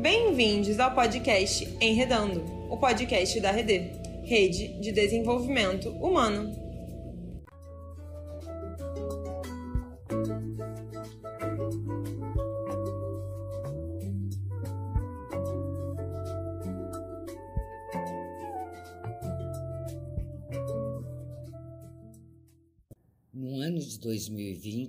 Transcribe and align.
Bem-vindos 0.00 0.78
ao 0.78 0.94
podcast 0.94 1.66
Enredando, 1.80 2.44
o 2.70 2.76
podcast 2.76 3.40
da 3.40 3.50
Rede, 3.50 3.90
Rede 4.22 4.80
de 4.80 4.92
Desenvolvimento 4.92 5.88
Humano. 5.90 6.65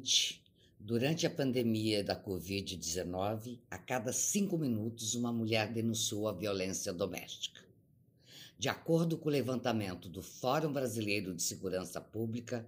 2020, 0.08 0.48
Durante 0.80 1.26
a 1.26 1.30
pandemia 1.30 2.02
da 2.02 2.16
Covid-19, 2.16 3.58
a 3.70 3.78
cada 3.78 4.14
cinco 4.14 4.58
minutos 4.58 5.16
uma 5.16 5.34
mulher 5.34 5.74
denunciou 5.74 6.30
a 6.30 6.32
violência 6.32 6.94
doméstica. 6.94 7.62
De 8.58 8.70
acordo 8.70 9.18
com 9.18 9.28
o 9.28 9.32
levantamento 9.32 10.08
do 10.08 10.22
Fórum 10.22 10.72
Brasileiro 10.72 11.34
de 11.34 11.42
Segurança 11.44 12.00
Pública, 12.00 12.66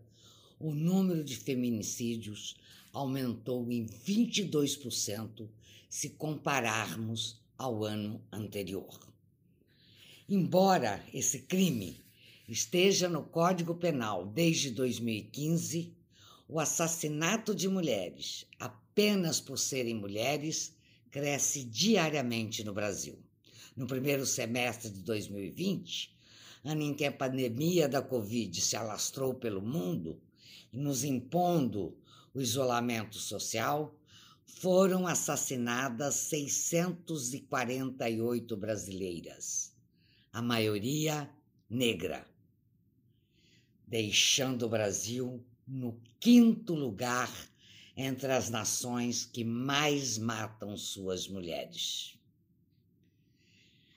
o 0.60 0.74
número 0.74 1.24
de 1.24 1.38
feminicídios 1.38 2.58
aumentou 2.92 3.72
em 3.72 3.86
22% 3.86 5.48
se 5.88 6.10
compararmos 6.10 7.40
ao 7.58 7.86
ano 7.86 8.22
anterior. 8.32 9.00
Embora 10.28 11.02
esse 11.14 11.44
crime 11.44 12.02
esteja 12.50 13.08
no 13.08 13.24
Código 13.24 13.76
Penal 13.76 14.26
desde 14.26 14.72
2015, 14.72 15.99
o 16.50 16.60
assassinato 16.60 17.54
de 17.54 17.70
mulheres, 17.70 18.48
apenas 18.60 19.40
por 19.40 19.60
serem 19.60 19.94
mulheres, 19.94 20.74
cresce 21.12 21.64
diariamente 21.64 22.64
no 22.64 22.74
Brasil. 22.74 23.20
No 23.78 23.86
primeiro 23.86 24.26
semestre 24.26 24.90
de 24.90 25.04
2020, 25.04 26.12
ano 26.64 26.82
em 26.82 26.96
que 26.96 27.06
a 27.06 27.12
pandemia 27.12 27.88
da 27.88 28.02
Covid 28.02 28.60
se 28.60 28.76
alastrou 28.76 29.36
pelo 29.36 29.62
mundo 29.62 30.20
e 30.74 30.78
nos 30.78 31.04
impondo 31.04 31.96
o 32.34 32.42
isolamento 32.42 33.20
social, 33.20 33.96
foram 34.44 35.06
assassinadas 35.06 36.16
648 36.16 38.58
brasileiras, 38.58 39.72
a 40.34 40.42
maioria 40.42 41.30
negra, 41.70 42.26
deixando 43.88 44.66
o 44.66 44.70
Brasil 44.70 45.46
no 45.70 46.02
quinto 46.20 46.74
lugar 46.74 47.32
entre 47.96 48.32
as 48.32 48.50
nações 48.50 49.24
que 49.24 49.44
mais 49.44 50.18
matam 50.18 50.76
suas 50.76 51.28
mulheres. 51.28 52.18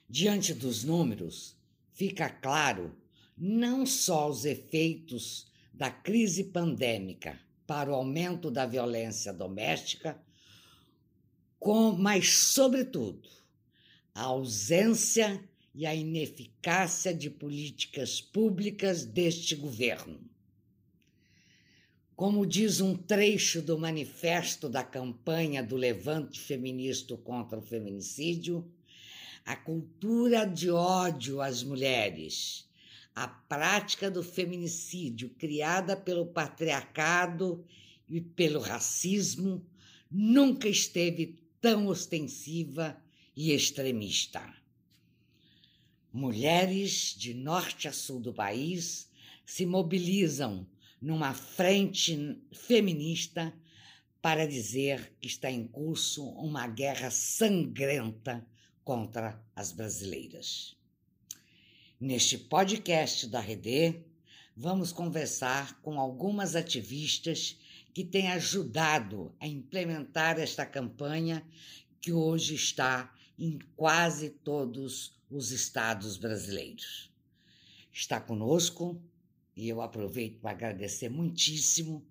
Diante 0.07 0.53
dos 0.53 0.85
números, 0.85 1.57
fica 1.95 2.29
claro 2.29 2.95
não 3.39 3.87
só 3.87 4.29
os 4.29 4.45
efeitos 4.45 5.51
da 5.73 5.91
crise 5.91 6.45
pandêmica 6.45 7.41
para 7.67 7.91
o 7.91 7.95
aumento 7.95 8.51
da 8.51 8.67
violência 8.67 9.33
doméstica, 9.33 10.23
com, 11.59 11.93
mas, 11.93 12.29
sobretudo, 12.35 13.31
a 14.15 14.25
ausência 14.25 15.43
e 15.75 15.87
a 15.87 15.95
ineficácia 15.95 17.15
de 17.15 17.31
políticas 17.31 18.21
públicas 18.21 19.07
deste 19.07 19.57
governo 19.57 20.32
como 22.23 22.47
diz 22.47 22.81
um 22.81 22.95
trecho 22.97 23.61
do 23.61 23.77
manifesto 23.77 24.69
da 24.69 24.85
campanha 24.85 25.61
do 25.61 25.75
Levante 25.75 26.39
Feminista 26.39 27.17
contra 27.17 27.59
o 27.59 27.61
Feminicídio, 27.61 28.65
a 29.45 29.57
cultura 29.57 30.45
de 30.45 30.71
ódio 30.71 31.41
às 31.41 31.65
mulheres, 31.65 32.71
a 33.13 33.27
prática 33.27 34.09
do 34.09 34.23
feminicídio 34.23 35.31
criada 35.31 35.97
pelo 35.97 36.25
patriarcado 36.25 37.67
e 38.09 38.21
pelo 38.21 38.61
racismo 38.61 39.67
nunca 40.09 40.69
esteve 40.69 41.41
tão 41.61 41.89
ostensiva 41.89 42.97
e 43.35 43.51
extremista. 43.51 44.49
Mulheres 46.13 47.17
de 47.19 47.35
norte 47.35 47.89
a 47.89 47.93
sul 47.93 48.21
do 48.21 48.33
país 48.33 49.11
se 49.45 49.67
mobilizam 49.67 50.65
numa 51.03 51.35
frente 51.35 52.41
feminista 52.53 53.53
para 54.23 54.47
dizer 54.47 55.13
que 55.21 55.27
está 55.27 55.51
em 55.51 55.67
curso 55.67 56.25
uma 56.25 56.69
guerra 56.69 57.11
sangrenta 57.11 58.47
contra 58.85 59.45
as 59.55 59.73
brasileiras. 59.73 60.77
Neste 62.01 62.39
podcast 62.39 63.27
da 63.27 63.41
Rede, 63.41 64.01
vamos 64.57 64.93
conversar 64.93 65.81
com 65.83 65.99
algumas 65.99 66.55
ativistas 66.55 67.59
que 67.93 68.05
têm 68.05 68.29
ajudado 68.29 69.35
a 69.41 69.47
implementar 69.47 70.39
esta 70.39 70.65
campanha 70.65 71.45
que 72.01 72.13
hoje 72.13 72.55
está 72.55 73.13
em 73.37 73.59
quase 73.77 74.31
todos 74.31 75.21
os 75.29 75.51
estados 75.51 76.17
brasileiros. 76.17 77.11
Está 77.93 78.21
conosco 78.21 79.03
e 79.57 79.69
eu 79.69 79.81
aproveito 79.81 80.41
para 80.41 80.51
agradecer 80.51 81.09
muitíssimo 81.09 82.07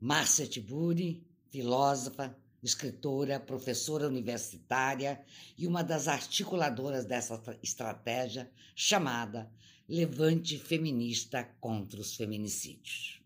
Márcia 0.00 0.46
Tiburi, 0.46 1.24
filósofa, 1.50 2.36
escritora, 2.62 3.38
professora 3.38 4.06
universitária 4.06 5.22
e 5.58 5.66
uma 5.66 5.82
das 5.82 6.08
articuladoras 6.08 7.04
dessa 7.04 7.40
estratégia 7.62 8.50
chamada 8.74 9.50
Levante 9.88 10.58
Feminista 10.58 11.44
contra 11.60 12.00
os 12.00 12.14
Feminicídios. 12.14 13.20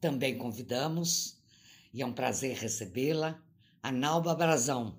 Também 0.00 0.36
convidamos, 0.36 1.40
e 1.94 2.02
é 2.02 2.06
um 2.06 2.12
prazer 2.12 2.56
recebê-la, 2.56 3.42
a 3.82 3.90
Nalba 3.90 4.34
Brazão, 4.34 4.98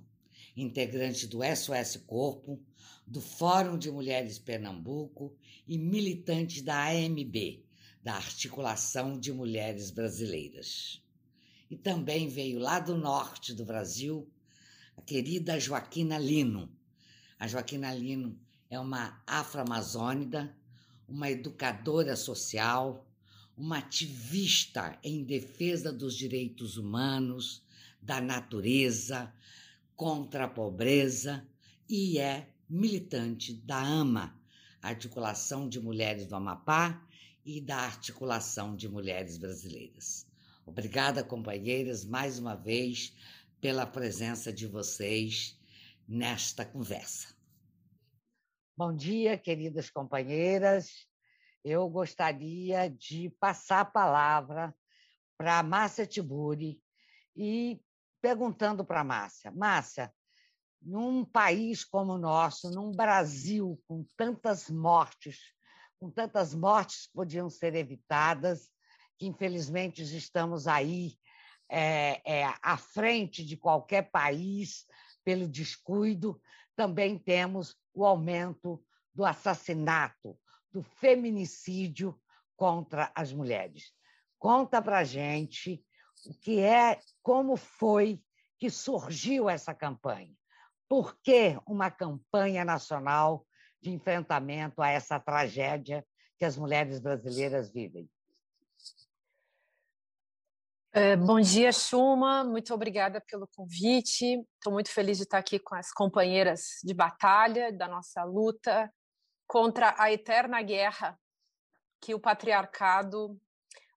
integrante 0.55 1.27
do 1.27 1.39
SOS 1.43 1.97
Corpo, 2.07 2.59
do 3.05 3.21
Fórum 3.21 3.77
de 3.77 3.91
Mulheres 3.91 4.39
Pernambuco 4.39 5.35
e 5.67 5.77
militante 5.77 6.61
da 6.61 6.87
AMB, 6.87 7.63
da 8.07 8.15
Articulação 8.15 9.19
de 9.19 9.33
Mulheres 9.33 9.91
Brasileiras. 9.91 11.03
E 11.69 11.75
também 11.75 12.29
veio 12.29 12.57
lá 12.57 12.79
do 12.79 12.95
norte 12.95 13.53
do 13.53 13.65
Brasil 13.65 14.25
a 14.95 15.01
querida 15.01 15.59
Joaquina 15.59 16.17
Lino. 16.17 16.71
A 17.37 17.49
Joaquina 17.49 17.93
Lino 17.93 18.39
é 18.69 18.79
uma 18.79 19.21
afro-amazônida, 19.27 20.55
uma 21.05 21.29
educadora 21.29 22.15
social, 22.15 23.05
uma 23.57 23.79
ativista 23.79 24.97
em 25.03 25.25
defesa 25.25 25.91
dos 25.91 26.15
direitos 26.15 26.77
humanos, 26.77 27.61
da 28.01 28.21
natureza, 28.21 29.33
contra 29.97 30.45
a 30.45 30.49
pobreza 30.49 31.45
e 31.89 32.19
é 32.19 32.47
militante 32.69 33.53
da 33.53 33.81
AMA, 33.81 34.33
Articulação 34.81 35.67
de 35.67 35.81
Mulheres 35.81 36.25
do 36.25 36.37
Amapá, 36.37 37.05
e 37.47 37.61
da 37.61 37.77
Articulação 37.77 38.75
de 38.75 38.89
Mulheres 38.89 39.37
Brasileiras. 39.37 40.27
Obrigada, 40.65 41.23
companheiras, 41.23 42.03
mais 42.03 42.37
uma 42.37 42.55
vez 42.55 43.15
pela 43.61 43.85
presença 43.85 44.51
de 44.51 44.67
vocês 44.67 45.57
nesta 46.05 46.65
conversa. 46.65 47.33
Bom 48.75 48.93
dia, 48.93 49.37
queridas 49.37 49.89
companheiras. 49.89 51.07
Eu 51.63 51.89
gostaria 51.89 52.89
de 52.89 53.29
passar 53.39 53.79
a 53.79 53.85
palavra 53.85 54.75
para 55.37 55.63
Márcia 55.63 56.05
Tiburi 56.05 56.83
e 57.33 57.79
perguntando 58.21 58.83
para 58.83 59.05
Márcia: 59.05 59.51
Márcia, 59.51 60.13
num 60.81 61.23
país 61.23 61.85
como 61.85 62.15
o 62.15 62.19
nosso, 62.19 62.69
num 62.69 62.91
Brasil 62.91 63.81
com 63.87 64.05
tantas 64.17 64.69
mortes 64.69 65.55
com 65.99 66.09
tantas 66.09 66.53
mortes 66.53 67.07
que 67.07 67.13
podiam 67.13 67.49
ser 67.49 67.75
evitadas, 67.75 68.69
que 69.17 69.25
infelizmente 69.25 70.03
estamos 70.03 70.67
aí 70.67 71.17
é, 71.69 72.21
é, 72.25 72.53
à 72.61 72.77
frente 72.77 73.43
de 73.43 73.57
qualquer 73.57 74.11
país 74.11 74.85
pelo 75.23 75.47
descuido. 75.47 76.39
Também 76.75 77.17
temos 77.17 77.75
o 77.93 78.05
aumento 78.05 78.83
do 79.13 79.25
assassinato, 79.25 80.37
do 80.71 80.83
feminicídio 80.83 82.19
contra 82.55 83.11
as 83.15 83.33
mulheres. 83.33 83.91
Conta 84.37 84.81
para 84.81 85.03
gente 85.03 85.83
o 86.25 86.33
que 86.33 86.59
é, 86.59 86.99
como 87.23 87.55
foi 87.55 88.21
que 88.59 88.69
surgiu 88.69 89.49
essa 89.49 89.73
campanha. 89.73 90.35
Por 90.87 91.19
que 91.21 91.59
uma 91.65 91.89
campanha 91.89 92.63
nacional 92.63 93.46
de 93.81 93.91
enfrentamento 93.91 94.81
a 94.81 94.89
essa 94.89 95.19
tragédia 95.19 96.05
que 96.37 96.45
as 96.45 96.57
mulheres 96.57 96.99
brasileiras 96.99 97.69
vivem? 97.69 98.09
É, 100.93 101.15
bom 101.15 101.39
dia, 101.39 101.71
Chuma. 101.71 102.43
Muito 102.43 102.73
obrigada 102.73 103.21
pelo 103.21 103.47
convite. 103.47 104.43
Estou 104.55 104.73
muito 104.73 104.89
feliz 104.91 105.17
de 105.17 105.23
estar 105.23 105.37
aqui 105.37 105.59
com 105.59 105.75
as 105.75 105.91
companheiras 105.91 106.79
de 106.83 106.93
batalha 106.93 107.71
da 107.71 107.87
nossa 107.87 108.23
luta 108.23 108.91
contra 109.45 109.93
a 109.97 110.11
eterna 110.11 110.61
guerra 110.61 111.19
que 112.01 112.15
o 112.15 112.19
patriarcado 112.19 113.39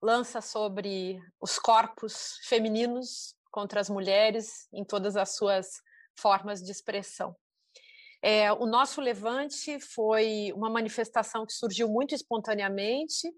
lança 0.03 0.41
sobre 0.41 1.19
os 1.41 1.59
corpos 1.59 2.38
femininos 2.44 3.35
contra 3.50 3.81
as 3.81 3.91
mulheres 3.91 4.69
em 4.73 4.85
todas 4.85 5.17
as 5.17 5.37
suas 5.37 5.82
formas 6.19 6.62
de 6.62 6.71
expressão. 6.71 7.37
É, 8.22 8.52
o 8.52 8.67
nosso 8.67 9.00
levante 9.00 9.81
foi 9.81 10.52
uma 10.55 10.69
manifestação 10.69 11.46
que 11.46 11.52
surgiu 11.52 11.88
muito 11.88 12.14
espontaneamente 12.14 13.32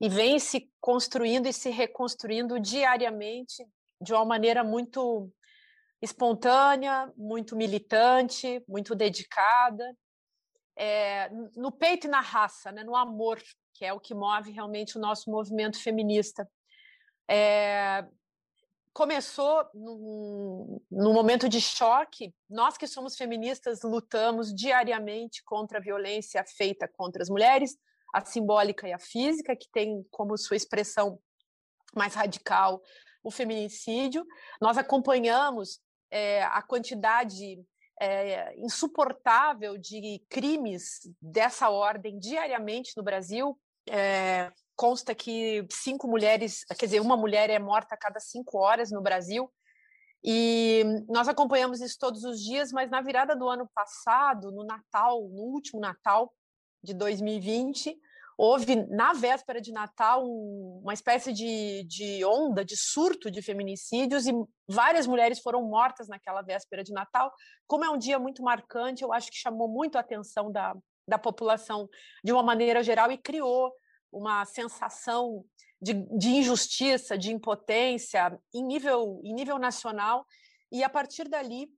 e 0.00 0.08
vem 0.08 0.38
se 0.38 0.70
construindo 0.80 1.46
e 1.46 1.52
se 1.52 1.70
reconstruindo 1.70 2.60
diariamente 2.60 3.66
de 4.00 4.12
uma 4.12 4.24
maneira 4.24 4.62
muito 4.62 5.32
espontânea, 6.00 7.12
muito 7.16 7.56
militante, 7.56 8.62
muito 8.68 8.94
dedicada, 8.94 9.84
é, 10.76 11.28
no 11.56 11.72
peito 11.72 12.06
e 12.06 12.10
na 12.10 12.20
raça, 12.20 12.70
né, 12.70 12.84
no 12.84 12.94
amor, 12.94 13.42
que 13.74 13.84
é 13.84 13.92
o 13.92 13.98
que 13.98 14.14
move 14.14 14.52
realmente 14.52 14.96
o 14.96 15.00
nosso 15.00 15.28
movimento 15.28 15.82
feminista. 15.82 16.48
É, 17.28 18.06
começou 18.98 19.64
num, 19.72 20.80
num, 20.90 21.12
momento 21.12 21.48
de 21.48 21.60
choque. 21.60 22.34
Nós 22.50 22.76
que 22.76 22.88
somos 22.88 23.14
feministas 23.14 23.82
lutamos 23.84 24.52
diariamente 24.52 25.40
contra 25.44 25.78
a 25.78 25.80
violência 25.80 26.44
feita 26.44 26.88
contra 26.88 27.22
as 27.22 27.30
mulheres, 27.30 27.78
a 28.12 28.24
simbólica 28.24 28.88
e 28.88 28.92
a 28.92 28.98
física, 28.98 29.54
que 29.54 29.70
tem 29.70 30.04
como 30.10 30.36
sua 30.36 30.56
expressão 30.56 31.16
mais 31.94 32.14
radical 32.14 32.82
o 33.22 33.30
feminicídio. 33.30 34.26
Nós 34.60 34.76
acompanhamos 34.76 35.78
é, 36.10 36.42
a 36.42 36.60
quantidade 36.60 37.64
é, 38.00 38.52
insuportável 38.58 39.78
de 39.78 40.20
crimes 40.28 41.08
dessa 41.22 41.70
ordem 41.70 42.18
diariamente 42.18 42.94
no 42.96 43.04
Brasil. 43.04 43.56
É, 43.88 44.50
consta 44.78 45.12
que 45.12 45.66
cinco 45.72 46.06
mulheres, 46.06 46.64
quer 46.78 46.86
dizer, 46.86 47.00
uma 47.00 47.16
mulher 47.16 47.50
é 47.50 47.58
morta 47.58 47.96
a 47.96 47.98
cada 47.98 48.20
cinco 48.20 48.58
horas 48.58 48.92
no 48.92 49.02
Brasil. 49.02 49.52
E 50.24 50.84
nós 51.08 51.26
acompanhamos 51.26 51.80
isso 51.80 51.96
todos 51.98 52.22
os 52.22 52.40
dias, 52.40 52.70
mas 52.70 52.88
na 52.88 53.00
virada 53.00 53.34
do 53.34 53.48
ano 53.48 53.68
passado, 53.74 54.52
no 54.52 54.64
Natal, 54.64 55.20
no 55.30 55.42
último 55.42 55.80
Natal 55.80 56.32
de 56.82 56.94
2020, 56.94 57.98
houve, 58.36 58.76
na 58.86 59.12
véspera 59.14 59.60
de 59.60 59.72
Natal, 59.72 60.24
um, 60.24 60.80
uma 60.84 60.94
espécie 60.94 61.32
de, 61.32 61.82
de 61.84 62.24
onda, 62.24 62.64
de 62.64 62.76
surto 62.76 63.32
de 63.32 63.42
feminicídios, 63.42 64.28
e 64.28 64.32
várias 64.68 65.08
mulheres 65.08 65.40
foram 65.40 65.62
mortas 65.62 66.06
naquela 66.06 66.42
véspera 66.42 66.84
de 66.84 66.92
Natal. 66.92 67.32
Como 67.66 67.84
é 67.84 67.90
um 67.90 67.98
dia 67.98 68.18
muito 68.18 68.44
marcante, 68.44 69.02
eu 69.02 69.12
acho 69.12 69.28
que 69.28 69.36
chamou 69.36 69.68
muito 69.68 69.96
a 69.96 70.02
atenção 70.02 70.52
da, 70.52 70.76
da 71.08 71.18
população 71.18 71.88
de 72.22 72.32
uma 72.32 72.44
maneira 72.44 72.80
geral 72.80 73.10
e 73.10 73.18
criou 73.18 73.72
uma 74.12 74.44
sensação 74.44 75.44
de, 75.80 75.94
de 76.16 76.28
injustiça, 76.28 77.16
de 77.16 77.32
impotência 77.32 78.38
em 78.52 78.64
nível, 78.64 79.20
em 79.24 79.32
nível 79.34 79.58
nacional, 79.58 80.26
e 80.70 80.82
a 80.82 80.88
partir 80.88 81.28
dali, 81.28 81.68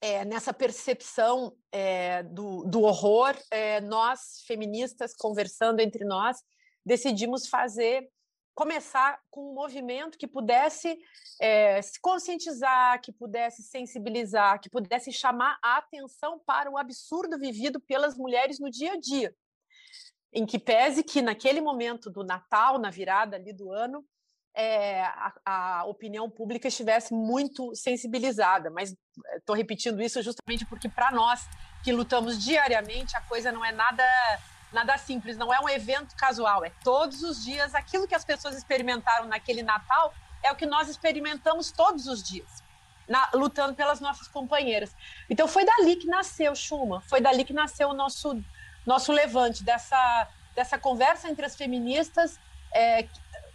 é, 0.00 0.24
nessa 0.24 0.52
percepção 0.52 1.56
é, 1.72 2.22
do, 2.22 2.64
do, 2.64 2.82
horror, 2.82 3.36
é, 3.50 3.80
nós, 3.80 4.42
feministas, 4.46 5.14
conversando 5.14 5.80
entre 5.80 6.04
nós, 6.04 6.38
decidimos 6.84 7.48
fazer, 7.48 8.08
começar 8.54 9.18
com 9.30 9.50
um 9.50 9.54
movimento 9.54 10.16
que 10.16 10.26
pudesse 10.26 10.98
é, 11.40 11.82
se 11.82 12.00
conscientizar, 12.00 13.00
que 13.02 13.12
pudesse 13.12 13.62
sensibilizar, 13.62 14.60
que 14.60 14.70
pudesse 14.70 15.12
chamar 15.12 15.58
a 15.62 15.78
atenção 15.78 16.38
para 16.46 16.70
o 16.70 16.78
absurdo 16.78 17.38
vivido 17.38 17.80
pelas 17.80 18.16
mulheres 18.16 18.58
no 18.58 18.70
dia 18.70 18.92
a 18.92 19.00
dia 19.00 19.34
em 20.32 20.44
que 20.44 20.58
pese 20.58 21.02
que 21.02 21.22
naquele 21.22 21.60
momento 21.60 22.10
do 22.10 22.24
Natal, 22.24 22.78
na 22.78 22.90
virada 22.90 23.36
ali 23.36 23.52
do 23.52 23.72
ano, 23.72 24.04
é, 24.56 25.02
a, 25.02 25.32
a, 25.44 25.84
opinião 25.84 26.30
pública 26.30 26.66
estivesse 26.66 27.12
muito 27.12 27.74
sensibilizada. 27.74 28.70
Mas 28.70 28.94
estou 29.36 29.54
eh, 29.54 29.58
repetindo 29.58 30.00
isso 30.00 30.22
justamente 30.22 30.64
porque 30.64 30.88
para 30.88 31.10
nós 31.10 31.46
que 31.84 31.92
lutamos 31.92 32.42
diariamente 32.42 33.16
a 33.16 33.20
coisa 33.20 33.52
não 33.52 33.64
é 33.64 33.70
nada 33.70 34.02
nada 34.72 34.98
simples, 34.98 35.36
não 35.36 35.54
é 35.54 35.60
um 35.60 35.68
evento 35.68 36.14
casual, 36.16 36.64
é 36.64 36.72
todos 36.82 37.22
os 37.22 37.42
dias 37.44 37.74
aquilo 37.74 38.06
que 38.06 38.14
as 38.14 38.24
pessoas 38.24 38.56
experimentaram 38.56 39.26
naquele 39.26 39.62
Natal 39.62 40.12
é 40.42 40.50
o 40.50 40.56
que 40.56 40.66
nós 40.66 40.88
experimentamos 40.88 41.70
todos 41.70 42.06
os 42.06 42.22
dias. 42.22 42.64
Na, 43.08 43.30
lutando 43.34 43.72
pelas 43.72 44.00
nossas 44.00 44.26
companheiras. 44.26 44.92
Então 45.30 45.46
foi 45.46 45.64
dali 45.64 45.94
que 45.94 46.08
nasceu 46.08 46.56
Chuma, 46.56 47.00
foi 47.02 47.20
dali 47.20 47.44
que 47.44 47.52
nasceu 47.52 47.90
o 47.90 47.94
nosso 47.94 48.42
nosso 48.86 49.12
levante, 49.12 49.64
dessa, 49.64 50.28
dessa 50.54 50.78
conversa 50.78 51.28
entre 51.28 51.44
as 51.44 51.56
feministas, 51.56 52.38
é, 52.72 53.06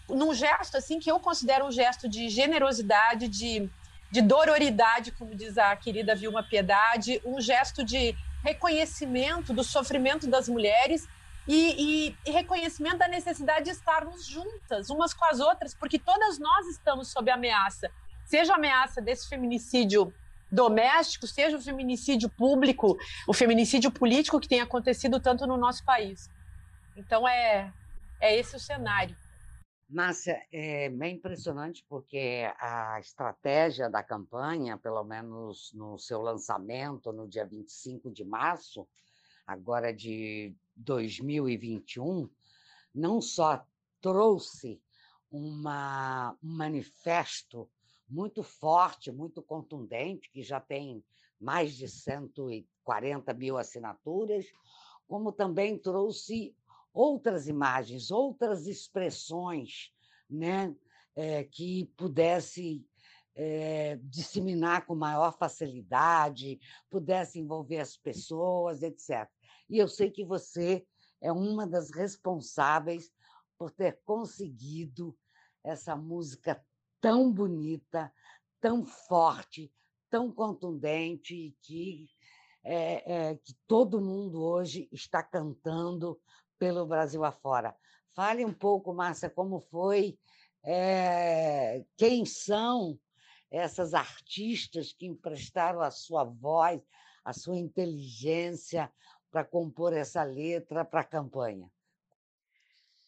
num 0.10 0.34
gesto 0.34 0.78
assim 0.78 1.00
que 1.00 1.10
eu 1.10 1.20
considero 1.20 1.66
um 1.66 1.72
gesto 1.72 2.10
de 2.10 2.30
generosidade, 2.30 3.28
de, 3.28 3.70
de 4.12 4.22
dororidade, 4.22 5.12
como 5.12 5.34
diz 5.34 5.58
a 5.58 5.76
querida 5.76 6.14
Vilma 6.14 6.44
Piedade, 6.44 7.22
um 7.24 7.40
gesto 7.40 7.84
de 7.84 8.16
reconhecimento 8.44 9.54
do 9.54 9.64
sofrimento 9.64 10.28
das 10.28 10.50
mulheres 10.50 11.08
e, 11.48 12.10
e, 12.14 12.18
e, 12.26 12.32
reconhecimento 12.32 12.98
da 12.98 13.08
necessidade 13.08 13.66
de 13.66 13.72
estarmos 13.72 14.26
juntas, 14.26 14.90
umas 14.90 15.14
com 15.14 15.26
as 15.26 15.40
outras, 15.40 15.74
porque 15.74 15.98
todas 15.98 16.38
nós 16.38 16.68
estamos 16.68 17.10
sob 17.10 17.32
ameaça, 17.32 17.90
seja 18.26 18.54
a 18.54 18.56
ameaça 18.56 19.02
desse 19.02 19.28
feminicídio 19.28 20.14
doméstico, 20.52 21.26
seja 21.26 21.58
o 21.58 21.62
feminicídio 21.62 22.30
público, 22.30 22.98
o 23.28 23.34
feminicídio 23.34 23.92
político 23.92 24.40
que 24.40 24.48
tem 24.48 24.60
acontecido 24.60 25.20
tanto 25.20 25.48
no 25.48 25.58
nosso 25.58 25.84
país. 25.86 26.30
Então, 26.96 27.28
é, 27.28 27.72
é 28.20 28.38
esse 28.38 28.56
o 28.56 28.60
cenário. 28.60 29.16
Márcia, 29.90 30.42
é 30.54 30.90
bem 30.90 31.16
impressionante 31.16 31.86
porque 31.90 32.50
a 32.60 32.98
estratégia 33.00 33.90
da 33.90 34.02
campanha, 34.02 34.78
pelo 34.78 35.04
menos 35.04 35.74
no 35.74 35.98
seu 35.98 36.22
lançamento 36.22 37.12
no 37.12 37.28
dia 37.28 37.46
25 37.46 38.10
de 38.10 38.24
março, 38.24 38.88
agora 39.46 39.94
de 39.94 40.56
2021, 40.78 42.30
não 42.96 43.22
só 43.22 43.66
trouxe 44.00 44.82
uma, 45.30 46.38
um 46.42 46.56
manifesto 46.56 47.70
muito 48.12 48.44
forte, 48.44 49.12
muito 49.12 49.42
contundente, 49.42 50.30
que 50.30 50.44
já 50.44 50.60
tem 50.60 51.04
mais 51.40 51.76
de 51.76 51.88
140 51.88 53.34
mil 53.34 53.58
assinaturas, 53.58 54.46
como 55.08 55.32
também 55.32 55.78
trouxe 55.78 56.56
outras 56.94 57.48
imagens, 57.48 58.12
outras 58.12 58.68
expressões 58.68 59.94
né, 60.30 60.76
é, 61.16 61.46
que 61.46 61.86
pudesse 61.98 62.86
é, 63.34 63.98
disseminar 64.04 64.86
com 64.86 64.94
maior 64.94 65.38
facilidade, 65.38 66.60
pudesse 66.90 67.40
envolver 67.40 67.80
as 67.80 67.96
pessoas, 67.96 68.84
etc. 68.84 69.28
E 69.70 69.78
eu 69.78 69.88
sei 69.88 70.12
que 70.12 70.26
você 70.26 70.86
é 71.22 71.32
uma 71.32 71.66
das 71.66 71.92
responsáveis 71.92 73.10
por 73.58 73.72
ter 73.72 74.00
conseguido 74.04 75.18
essa 75.64 75.96
música 75.96 76.62
tão 77.02 77.32
bonita, 77.34 78.14
tão 78.62 78.86
forte, 78.86 79.74
tão 80.10 80.32
contundente 80.32 81.56
que, 81.62 82.08
é, 82.64 83.30
é, 83.30 83.36
que 83.36 83.54
todo 83.68 84.00
mundo 84.00 84.42
hoje 84.42 84.88
está 84.92 85.24
cantando 85.24 86.22
pelo 86.60 86.86
Brasil 86.86 87.26
afora. 87.26 87.76
Fale 88.14 88.46
um 88.46 88.54
pouco, 88.54 88.94
Márcia, 88.94 89.30
como 89.30 89.60
foi, 89.60 90.20
é, 90.64 91.84
quem 91.98 92.24
são 92.24 93.00
essas 93.50 93.94
artistas 93.94 94.94
que 94.94 95.08
emprestaram 95.08 95.82
a 95.82 95.90
sua 95.90 96.24
voz, 96.24 96.82
a 97.26 97.34
sua 97.34 97.58
inteligência 97.58 98.92
para 99.32 99.44
compor 99.44 99.94
essa 99.94 100.24
letra 100.24 100.86
para 100.86 101.02
a 101.02 101.06
campanha? 101.06 101.70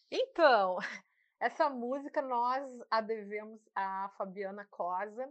Então, 0.10 0.78
essa 1.44 1.70
música 1.70 2.22
nós 2.22 2.64
a 2.90 3.02
devemos 3.02 3.60
a 3.76 4.08
Fabiana 4.18 4.64
Cosa, 4.66 5.30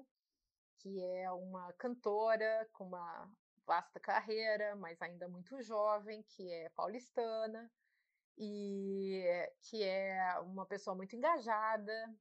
que 0.76 1.02
é 1.02 1.31
uma 1.33 1.73
cantora 1.73 2.69
com 2.75 2.85
uma 2.85 3.31
vasta 3.66 3.99
carreira, 3.99 4.76
mas 4.76 5.00
ainda 5.00 5.26
muito 5.26 5.62
jovem, 5.62 6.23
que 6.25 6.52
é 6.52 6.69
paulistana 6.71 7.73
e 8.37 9.25
que 9.62 9.83
é 9.83 10.38
uma 10.40 10.66
pessoa 10.66 10.95
muito 10.95 11.16
engajada, 11.16 12.14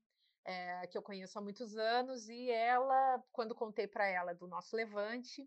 é, 0.45 0.88
que 0.88 0.98
eu 0.98 1.01
conheço 1.01 1.38
há 1.38 1.41
muitos 1.41 1.75
anos. 1.75 2.29
E 2.29 2.50
ela, 2.50 3.21
quando 3.33 3.53
contei 3.53 3.88
para 3.88 4.07
ela 4.07 4.33
do 4.33 4.48
nosso 4.48 4.74
levante, 4.74 5.45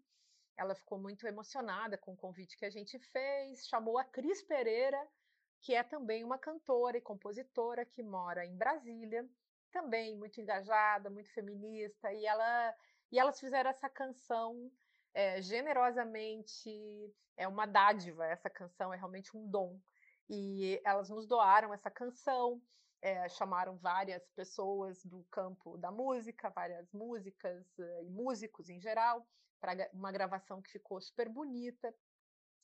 ela 0.55 0.75
ficou 0.75 0.99
muito 0.99 1.27
emocionada 1.27 1.97
com 1.97 2.13
o 2.13 2.17
convite 2.17 2.59
que 2.59 2.67
a 2.67 2.71
gente 2.71 2.99
fez, 2.99 3.67
chamou 3.67 3.97
a 3.97 4.05
Cris 4.05 4.43
Pereira 4.43 5.03
que 5.65 5.75
é 5.75 5.83
também 5.83 6.23
uma 6.23 6.39
cantora 6.39 6.99
e 6.99 7.01
compositora 7.01 7.87
que 7.87 8.03
mora 8.03 8.45
em 8.45 8.55
Brasília, 8.55 9.27
também 9.73 10.15
muito 10.15 10.39
engajada, 10.39 11.09
muito 11.09 11.33
feminista, 11.33 12.13
e, 12.13 12.27
ela, 12.27 12.75
e 13.11 13.19
elas 13.19 13.41
fizeram 13.41 13.71
essa 13.71 13.89
canção 13.89 14.71
é, 15.15 15.41
generosamente, 15.41 16.71
é 17.35 17.49
uma 17.49 17.65
dádiva, 17.65 18.27
essa 18.27 18.51
canção 18.51 18.93
é 18.93 18.97
realmente 18.99 19.35
um 19.35 19.49
dom. 19.49 19.81
E 20.29 20.79
elas 20.85 21.09
nos 21.09 21.27
doaram 21.27 21.73
essa 21.73 21.91
canção, 21.91 22.61
é, 23.01 23.27
chamaram 23.31 23.79
várias 23.79 24.29
pessoas 24.37 25.03
do 25.03 25.25
campo 25.31 25.79
da 25.79 25.91
música, 25.91 26.51
várias 26.51 26.93
músicas 26.93 27.67
e 27.79 28.11
músicos 28.11 28.69
em 28.69 28.79
geral, 28.79 29.27
para 29.59 29.91
uma 29.95 30.13
gravação 30.13 30.61
que 30.61 30.71
ficou 30.71 31.01
super 31.01 31.27
bonita. 31.27 31.95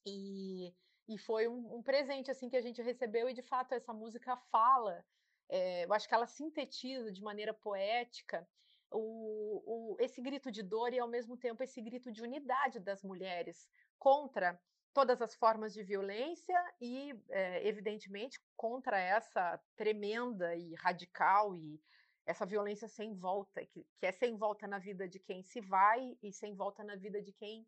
E, 0.07 0.75
e 1.11 1.19
foi 1.19 1.49
um, 1.49 1.77
um, 1.77 1.83
presente 1.83 2.31
assim 2.31 2.49
que 2.49 2.57
a 2.57 2.61
gente 2.61 2.81
recebeu, 2.81 3.29
e 3.29 3.35
de 3.35 3.43
fato 3.43 3.75
essa 3.75 3.93
música 3.93 4.37
fala, 4.53 5.05
é, 5.49 5.85
eu 5.85 5.93
acho 5.93 6.09
que 6.09 6.15
ela 6.15 6.27
sintetiza 6.27 7.11
de 7.11 7.21
maneira 7.21 7.53
poética 7.53 8.49
o, 8.93 9.63
o, 9.67 9.97
esse 9.99 10.23
grito 10.23 10.53
de 10.53 10.63
dor 10.63 10.93
e, 10.93 11.01
ao 11.01 11.09
mesmo 11.09 11.37
tempo, 11.37 11.65
esse 11.65 11.81
grito 11.81 12.13
de 12.13 12.23
unidade 12.23 12.79
das 12.79 13.03
mulheres 13.03 13.69
contra 13.99 14.57
todas 14.95 15.21
as 15.21 15.35
formas 15.35 15.73
de 15.75 15.83
violência 15.83 16.57
e, 16.81 17.13
é, 17.29 17.67
evidentemente, 17.67 18.41
contra 18.57 18.97
essa 18.99 19.61
tremenda 19.77 20.55
e 20.55 20.75
radical 20.75 21.57
e 21.57 21.81
essa 22.25 22.47
violência 22.47 22.87
sem 22.87 23.15
volta, 23.15 23.67
que, 23.67 23.85
que 23.99 24.07
é 24.07 24.13
sem 24.13 24.37
volta 24.37 24.69
na 24.69 24.79
vida 24.79 25.09
de 25.09 25.19
quem 25.19 25.43
se 25.43 25.61
vai 25.61 26.17
e 26.23 26.33
sem 26.33 26.55
volta 26.55 26.85
na 26.85 26.95
vida 26.95 27.21
de 27.21 27.33
quem 27.33 27.67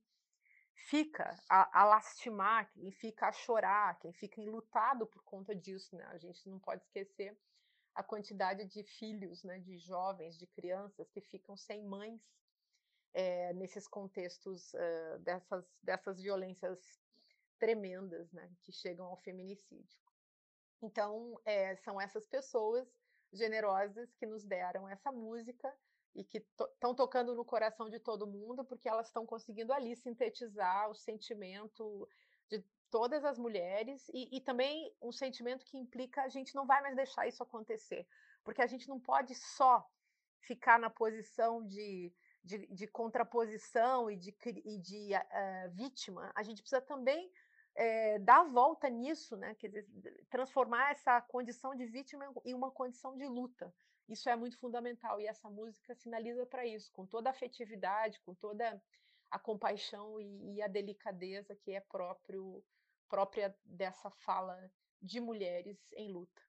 fica 0.74 1.36
a, 1.48 1.80
a, 1.80 1.84
lastimar, 1.84 2.70
quem 2.72 2.90
fica 2.90 3.28
a 3.28 3.32
chorar, 3.32 3.98
quem 3.98 4.12
fica 4.12 4.40
enlutado 4.40 5.06
por 5.06 5.22
conta 5.24 5.54
disso, 5.54 5.96
né? 5.96 6.04
A 6.06 6.18
gente 6.18 6.48
não 6.48 6.58
pode 6.58 6.82
esquecer 6.82 7.36
a 7.94 8.02
quantidade 8.02 8.64
de 8.66 8.82
filhos, 8.82 9.42
né, 9.44 9.58
de 9.58 9.78
jovens, 9.78 10.38
de 10.38 10.46
crianças 10.46 11.10
que 11.10 11.20
ficam 11.20 11.56
sem 11.56 11.84
mães 11.84 12.20
é, 13.12 13.52
nesses 13.52 13.86
contextos 13.86 14.72
uh, 14.72 15.18
dessas, 15.20 15.64
dessas 15.82 16.20
violências 16.20 16.78
tremendas, 17.58 18.32
né, 18.32 18.50
que 18.62 18.72
chegam 18.72 19.06
ao 19.06 19.18
feminicídio. 19.18 20.00
Então, 20.80 21.38
é, 21.44 21.76
são 21.76 22.00
essas 22.00 22.26
pessoas 22.26 22.88
generosas 23.32 24.12
que 24.14 24.26
nos 24.26 24.44
deram 24.44 24.88
essa 24.88 25.12
música 25.12 25.72
e 26.14 26.24
que 26.24 26.38
estão 26.38 26.94
to 26.94 26.94
tocando 26.94 27.34
no 27.34 27.44
coração 27.44 27.88
de 27.88 27.98
todo 27.98 28.26
mundo, 28.26 28.64
porque 28.64 28.88
elas 28.88 29.06
estão 29.06 29.26
conseguindo 29.26 29.72
ali 29.72 29.96
sintetizar 29.96 30.90
o 30.90 30.94
sentimento 30.94 32.08
de 32.50 32.64
todas 32.90 33.24
as 33.24 33.38
mulheres 33.38 34.08
e, 34.12 34.36
e, 34.36 34.40
também 34.40 34.94
um 35.00 35.10
sentimento 35.12 35.64
que 35.64 35.78
implica 35.78 36.22
a 36.22 36.28
gente 36.28 36.54
não 36.54 36.66
vai 36.66 36.82
mais 36.82 36.94
deixar 36.94 37.26
isso 37.26 37.42
acontecer, 37.42 38.06
porque 38.44 38.60
a 38.60 38.66
gente 38.66 38.88
não 38.88 39.00
pode 39.00 39.34
só 39.34 39.88
ficar 40.40 40.78
na 40.78 40.90
posição 40.90 41.66
de, 41.66 42.12
de, 42.44 42.66
de 42.66 42.86
contraposição 42.86 44.10
e 44.10 44.16
de, 44.16 44.36
e 44.64 44.78
de 44.78 45.10
uh, 45.14 45.70
vítima, 45.70 46.30
a 46.34 46.42
gente 46.42 46.60
precisa 46.60 46.82
também 46.82 47.32
é, 47.74 48.18
dar 48.18 48.40
a 48.40 48.48
volta 48.48 48.88
nisso, 48.88 49.36
né? 49.36 49.54
Quer 49.54 49.68
dizer, 49.68 49.86
transformar 50.28 50.92
essa 50.92 51.20
condição 51.22 51.74
de 51.74 51.86
vítima 51.86 52.30
em 52.44 52.54
uma 52.54 52.70
condição 52.70 53.16
de 53.16 53.26
luta. 53.26 53.72
Isso 54.08 54.28
é 54.28 54.36
muito 54.36 54.58
fundamental 54.58 55.20
e 55.20 55.26
essa 55.26 55.48
música 55.48 55.94
sinaliza 55.94 56.44
para 56.46 56.66
isso, 56.66 56.90
com 56.92 57.06
toda 57.06 57.30
a 57.30 57.32
afetividade, 57.32 58.20
com 58.20 58.34
toda 58.34 58.82
a 59.30 59.38
compaixão 59.38 60.20
e, 60.20 60.56
e 60.56 60.62
a 60.62 60.68
delicadeza 60.68 61.56
que 61.56 61.72
é 61.72 61.80
próprio 61.80 62.62
própria 63.08 63.54
dessa 63.62 64.10
fala 64.10 64.58
de 65.00 65.20
mulheres 65.20 65.76
em 65.94 66.10
luta. 66.10 66.42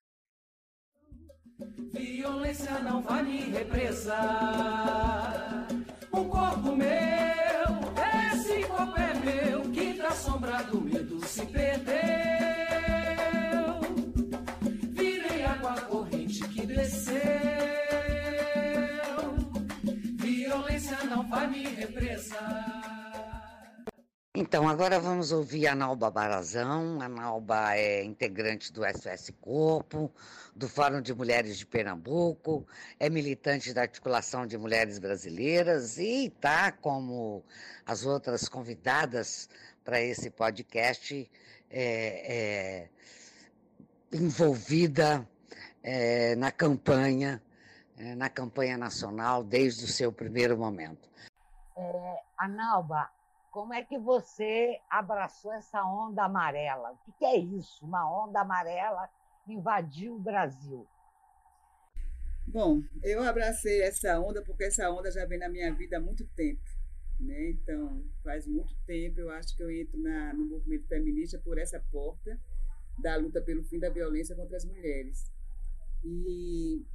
Violência 1.91 2.79
não 2.79 3.01
vai 3.01 3.21
me 3.23 3.39
represar. 3.51 4.07
Um 6.13 6.29
corpo 6.29 6.75
meu, 6.75 7.32
Então, 24.35 24.67
agora 24.67 24.99
vamos 24.99 25.31
ouvir 25.31 25.67
a 25.67 25.75
Nalba 25.75 26.09
Barazão. 26.09 26.99
A 27.01 27.07
Nalba 27.07 27.75
é 27.75 28.03
integrante 28.03 28.73
do 28.73 28.81
SOS 28.83 29.31
Corpo, 29.39 30.11
do 30.55 30.67
Fórum 30.67 31.01
de 31.01 31.13
Mulheres 31.13 31.57
de 31.57 31.65
Pernambuco, 31.65 32.67
é 32.99 33.09
militante 33.09 33.73
da 33.73 33.81
Articulação 33.83 34.47
de 34.47 34.57
Mulheres 34.57 34.97
Brasileiras 34.99 35.97
e 35.97 36.25
está, 36.25 36.71
como 36.71 37.43
as 37.85 38.05
outras 38.05 38.49
convidadas 38.49 39.47
para 39.83 40.01
esse 40.01 40.29
podcast, 40.29 41.29
é, 41.69 42.33
é, 42.33 42.89
envolvida 44.11 45.27
é, 45.83 46.35
na 46.35 46.51
campanha, 46.51 47.41
é, 47.97 48.15
na 48.15 48.29
campanha 48.29 48.77
nacional 48.77 49.43
desde 49.43 49.85
o 49.85 49.87
seu 49.87 50.11
primeiro 50.11 50.57
momento. 50.57 51.12
É, 51.75 52.19
a 52.37 52.47
Nalba, 52.47 53.09
como 53.51 53.73
é 53.73 53.83
que 53.83 53.97
você 53.97 54.79
abraçou 54.89 55.53
essa 55.53 55.83
onda 55.83 56.23
amarela? 56.23 56.91
O 57.07 57.11
que 57.13 57.25
é 57.25 57.37
isso? 57.37 57.85
Uma 57.85 58.23
onda 58.23 58.41
amarela 58.41 59.09
invadiu 59.47 60.15
o 60.15 60.19
Brasil. 60.19 60.87
Bom, 62.47 62.81
eu 63.01 63.23
abracei 63.23 63.81
essa 63.81 64.19
onda 64.19 64.43
porque 64.43 64.65
essa 64.65 64.89
onda 64.89 65.11
já 65.11 65.25
vem 65.25 65.39
na 65.39 65.49
minha 65.49 65.73
vida 65.73 65.97
há 65.97 65.99
muito 65.99 66.25
tempo. 66.35 66.61
Né? 67.19 67.51
Então, 67.51 68.03
faz 68.23 68.47
muito 68.47 68.75
tempo 68.85 69.19
eu 69.19 69.29
acho 69.29 69.55
que 69.55 69.63
eu 69.63 69.71
entro 69.71 69.97
na, 70.01 70.33
no 70.33 70.45
movimento 70.45 70.87
feminista 70.87 71.39
por 71.39 71.57
essa 71.57 71.79
porta 71.91 72.39
da 72.97 73.15
luta 73.15 73.41
pelo 73.41 73.63
fim 73.63 73.79
da 73.79 73.89
violência 73.89 74.35
contra 74.35 74.57
as 74.57 74.65
mulheres. 74.65 75.31
E 76.03 76.85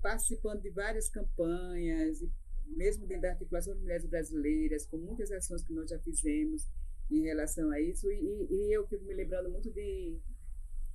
participando 0.00 0.62
de 0.62 0.70
várias 0.70 1.08
campanhas 1.08 2.22
e 2.22 2.30
mesmo 2.76 3.06
dentro 3.06 3.22
da 3.22 3.30
articulação 3.30 3.74
de 3.74 3.80
mulheres 3.80 4.06
brasileiras, 4.06 4.86
com 4.86 4.96
muitas 4.98 5.30
ações 5.30 5.62
que 5.64 5.72
nós 5.72 5.90
já 5.90 5.98
fizemos 5.98 6.68
em 7.10 7.22
relação 7.22 7.70
a 7.70 7.80
isso. 7.80 8.10
E, 8.10 8.46
e 8.50 8.76
eu 8.76 8.86
fico 8.86 9.04
me 9.04 9.14
lembrando 9.14 9.50
muito 9.50 9.70
de 9.72 10.18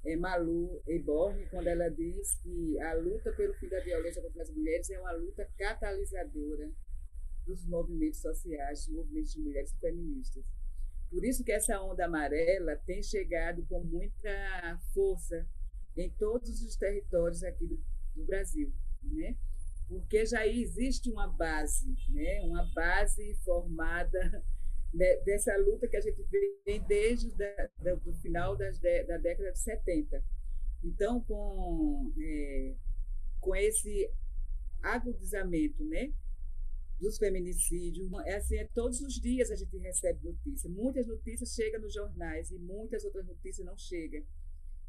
é, 0.05 0.15
Malu 0.15 0.81
Eborn, 0.87 1.45
quando 1.49 1.67
ela 1.67 1.89
diz 1.89 2.35
que 2.35 2.79
a 2.79 2.93
luta 2.93 3.31
pelo 3.33 3.53
fim 3.55 3.69
da 3.69 3.79
violência 3.79 4.21
contra 4.21 4.43
as 4.43 4.49
mulheres 4.49 4.89
é 4.89 4.99
uma 4.99 5.11
luta 5.13 5.47
catalisadora 5.57 6.69
dos 7.45 7.65
movimentos 7.65 8.19
sociais, 8.19 8.85
dos 8.85 8.95
movimentos 8.95 9.33
de 9.33 9.39
mulheres 9.39 9.73
feministas. 9.79 10.43
Por 11.09 11.23
isso 11.23 11.43
que 11.43 11.51
essa 11.51 11.79
onda 11.81 12.05
amarela 12.05 12.75
tem 12.85 13.03
chegado 13.03 13.65
com 13.67 13.83
muita 13.83 14.79
força 14.93 15.47
em 15.95 16.09
todos 16.11 16.61
os 16.63 16.75
territórios 16.75 17.43
aqui 17.43 17.67
do, 17.67 17.79
do 18.15 18.25
Brasil, 18.25 18.73
né? 19.03 19.37
Porque 19.93 20.25
já 20.25 20.47
existe 20.47 21.11
uma 21.11 21.27
base, 21.27 21.95
né? 22.09 22.41
uma 22.41 22.65
base 22.73 23.35
formada 23.45 24.43
dessa 25.23 25.55
luta 25.57 25.87
que 25.87 25.95
a 25.95 26.01
gente 26.01 26.23
vem 26.65 26.81
desde 26.87 27.31
o 28.05 28.13
final 28.15 28.55
das, 28.55 28.79
da 28.79 29.17
década 29.17 29.51
de 29.51 29.59
70. 29.59 30.23
Então, 30.83 31.21
com, 31.21 32.11
é, 32.19 32.75
com 33.39 33.55
esse 33.55 34.09
agudizamento 34.81 35.83
né, 35.83 36.11
dos 36.99 37.19
feminicídios, 37.19 38.11
é 38.25 38.35
assim, 38.35 38.57
é, 38.57 38.67
todos 38.73 38.99
os 39.01 39.13
dias 39.21 39.51
a 39.51 39.55
gente 39.55 39.77
recebe 39.77 40.23
notícias. 40.23 40.71
Muitas 40.71 41.05
notícias 41.05 41.53
chegam 41.53 41.81
nos 41.81 41.93
jornais 41.93 42.49
e 42.51 42.57
muitas 42.57 43.05
outras 43.05 43.27
notícias 43.27 43.65
não 43.65 43.77
chegam. 43.77 44.23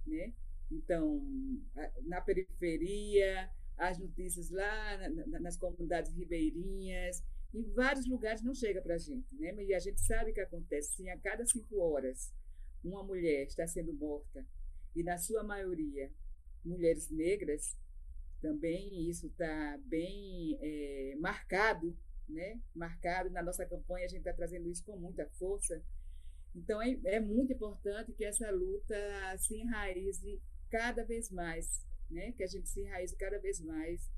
Né? 0.06 0.32
Então, 0.70 1.23
na 2.04 2.23
periferia, 2.23 3.50
as 3.76 3.99
notícias 3.99 4.50
lá 4.50 5.09
na, 5.09 5.40
nas 5.40 5.57
comunidades 5.57 6.12
ribeirinhas, 6.12 7.23
em 7.52 7.62
vários 7.73 8.07
lugares 8.07 8.43
não 8.43 8.54
chega 8.54 8.83
para 8.83 8.95
a 8.95 8.99
gente, 8.99 9.35
né? 9.37 9.54
E 9.64 9.75
a 9.75 9.78
gente 9.78 10.00
sabe 10.00 10.33
que 10.33 10.40
acontece, 10.40 10.97
sim, 10.97 11.09
a 11.09 11.19
cada 11.19 11.47
cinco 11.47 11.78
horas 11.78 12.33
uma 12.83 13.02
mulher 13.02 13.47
está 13.47 13.66
sendo 13.66 13.93
morta 13.95 14.45
e 14.95 15.02
na 15.02 15.16
sua 15.16 15.43
maioria 15.43 16.11
mulheres 16.64 17.11
negras, 17.11 17.76
também 18.40 19.09
isso 19.09 19.26
está 19.26 19.78
bem 19.87 20.59
é, 20.61 21.16
marcado, 21.19 21.97
né? 22.28 22.61
Marcado 22.75 23.31
na 23.31 23.43
nossa 23.43 23.64
campanha 23.66 24.04
a 24.04 24.09
gente 24.09 24.19
está 24.19 24.33
trazendo 24.33 24.69
isso 24.69 24.85
com 24.85 24.97
muita 24.97 25.26
força. 25.31 25.83
Então 26.54 26.81
é, 26.81 26.99
é 27.04 27.21
muito 27.21 27.52
importante 27.52 28.12
que 28.12 28.25
essa 28.25 28.50
luta 28.50 28.97
se 29.38 29.57
enraize 29.57 30.40
cada 30.71 31.04
vez 31.04 31.31
mais 31.31 31.85
né? 32.14 32.33
que 32.33 32.42
a 32.42 32.47
gente 32.47 32.68
se 32.68 32.80
enraize 32.80 33.16
cada 33.16 33.38
vez 33.38 33.61
mais, 33.61 34.11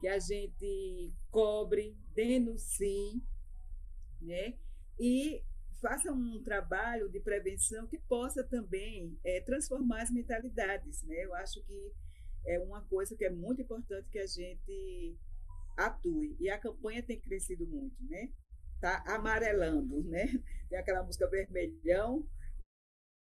que 0.00 0.08
a 0.08 0.18
gente 0.18 1.12
cobre, 1.30 1.96
denuncie, 2.14 3.22
né? 4.22 4.54
e 4.98 5.42
faça 5.80 6.12
um 6.12 6.42
trabalho 6.42 7.08
de 7.08 7.20
prevenção 7.20 7.86
que 7.86 7.98
possa 7.98 8.44
também 8.44 9.18
é, 9.24 9.40
transformar 9.40 10.02
as 10.02 10.10
mentalidades. 10.10 11.02
Né? 11.02 11.24
Eu 11.24 11.34
acho 11.34 11.62
que 11.64 11.92
é 12.46 12.58
uma 12.58 12.82
coisa 12.82 13.16
que 13.16 13.24
é 13.24 13.30
muito 13.30 13.62
importante 13.62 14.08
que 14.10 14.18
a 14.18 14.26
gente 14.26 15.18
atue. 15.76 16.36
E 16.38 16.48
a 16.50 16.58
campanha 16.58 17.02
tem 17.02 17.20
crescido 17.20 17.66
muito, 17.66 17.96
né? 18.08 18.30
Tá 18.80 19.02
amarelando, 19.06 20.02
né? 20.04 20.26
Tem 20.68 20.78
aquela 20.78 21.02
música 21.02 21.28
Vermelhão, 21.28 22.26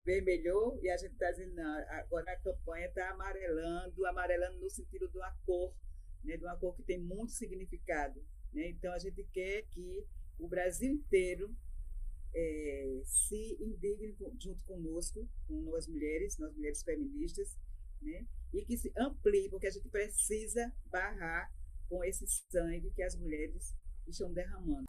vermelhou, 0.07 0.79
e 0.81 0.89
a 0.89 0.95
gente 0.95 1.11
está 1.11 1.29
dizendo, 1.31 1.53
não, 1.53 1.77
agora 1.89 2.31
a 2.31 2.39
campanha 2.39 2.87
está 2.87 3.09
amarelando, 3.11 4.05
amarelando 4.05 4.57
no 4.57 4.69
sentido 4.69 5.09
de 5.09 5.17
uma 5.17 5.37
cor, 5.45 5.75
né? 6.23 6.37
De 6.37 6.45
uma 6.45 6.57
cor 6.57 6.73
que 6.77 6.83
tem 6.83 6.97
muito 6.97 7.33
significado. 7.33 8.25
Né? 8.53 8.69
Então, 8.69 8.93
a 8.93 8.99
gente 8.99 9.21
quer 9.33 9.63
que 9.63 10.07
o 10.39 10.47
Brasil 10.47 10.93
inteiro 10.93 11.53
é, 12.33 13.01
se 13.03 13.57
indigne 13.59 14.15
junto 14.39 14.63
conosco, 14.63 15.27
com 15.45 15.61
nós 15.63 15.85
mulheres, 15.87 16.37
nós 16.37 16.55
mulheres 16.55 16.81
feministas, 16.83 17.59
né? 18.01 18.25
e 18.53 18.63
que 18.63 18.77
se 18.77 18.93
amplie, 18.97 19.49
porque 19.49 19.67
a 19.67 19.71
gente 19.71 19.89
precisa 19.89 20.73
barrar 20.85 21.51
com 21.89 22.01
esse 22.05 22.25
sangue 22.49 22.91
que 22.91 23.03
as 23.03 23.17
mulheres 23.17 23.75
estão 24.07 24.31
derramando. 24.31 24.85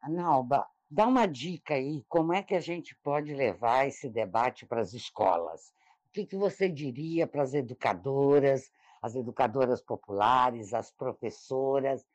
Analba, 0.00 0.66
dá 0.90 1.06
uma 1.06 1.26
dica 1.26 1.74
aí, 1.74 2.04
como 2.08 2.32
é 2.32 2.42
que 2.42 2.54
a 2.54 2.60
gente 2.60 2.96
pode 3.02 3.34
levar 3.34 3.86
esse 3.86 4.08
debate 4.08 4.66
para 4.66 4.80
as 4.80 4.92
escolas? 4.92 5.72
O 6.08 6.12
que, 6.12 6.26
que 6.26 6.36
você 6.36 6.68
diria 6.68 7.26
para 7.26 7.42
as 7.42 7.54
educadoras, 7.54 8.70
as 9.02 9.14
educadoras 9.14 9.80
populares, 9.80 10.72
as 10.72 10.90
professoras? 10.90 12.06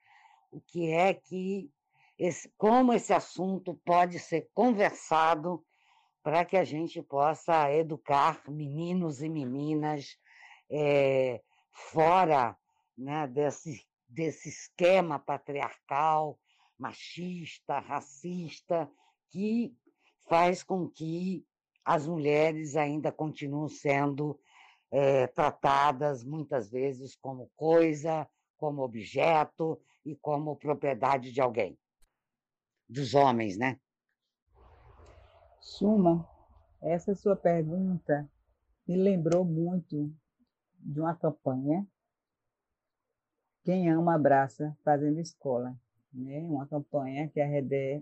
O 0.51 0.61
que 0.61 0.91
é 0.91 1.13
que, 1.13 1.69
esse, 2.17 2.51
como 2.57 2.93
esse 2.93 3.13
assunto 3.13 3.79
pode 3.85 4.19
ser 4.19 4.49
conversado 4.53 5.63
para 6.23 6.43
que 6.45 6.57
a 6.57 6.63
gente 6.63 7.01
possa 7.01 7.71
educar 7.73 8.41
meninos 8.47 9.21
e 9.21 9.29
meninas 9.29 10.17
é, 10.69 11.41
fora 11.71 12.57
né, 12.97 13.25
desse, 13.27 13.85
desse 14.07 14.49
esquema 14.49 15.17
patriarcal, 15.17 16.37
machista, 16.79 17.79
racista, 17.79 18.89
que 19.29 19.75
faz 20.27 20.63
com 20.63 20.89
que 20.89 21.45
as 21.83 22.07
mulheres 22.07 22.75
ainda 22.75 23.11
continuem 23.11 23.67
sendo 23.67 24.39
é, 24.91 25.27
tratadas 25.27 26.23
muitas 26.23 26.69
vezes 26.69 27.15
como 27.15 27.51
coisa, 27.55 28.27
como 28.57 28.81
objeto 28.81 29.79
e 30.05 30.15
como 30.15 30.55
propriedade 30.55 31.31
de 31.31 31.41
alguém. 31.41 31.77
Dos 32.87 33.13
homens, 33.13 33.57
né? 33.57 33.79
Suma, 35.59 36.27
essa 36.81 37.13
sua 37.13 37.35
pergunta 37.35 38.29
me 38.87 38.95
lembrou 38.95 39.43
muito 39.45 40.11
de 40.79 40.99
uma 40.99 41.15
campanha 41.15 41.85
Quem 43.63 43.89
Ama 43.89 44.15
Abraça 44.15 44.75
Fazendo 44.83 45.19
Escola, 45.19 45.77
né? 46.13 46.39
uma 46.41 46.67
campanha 46.67 47.27
que 47.29 47.39
a 47.39 47.45
Redé 47.45 48.01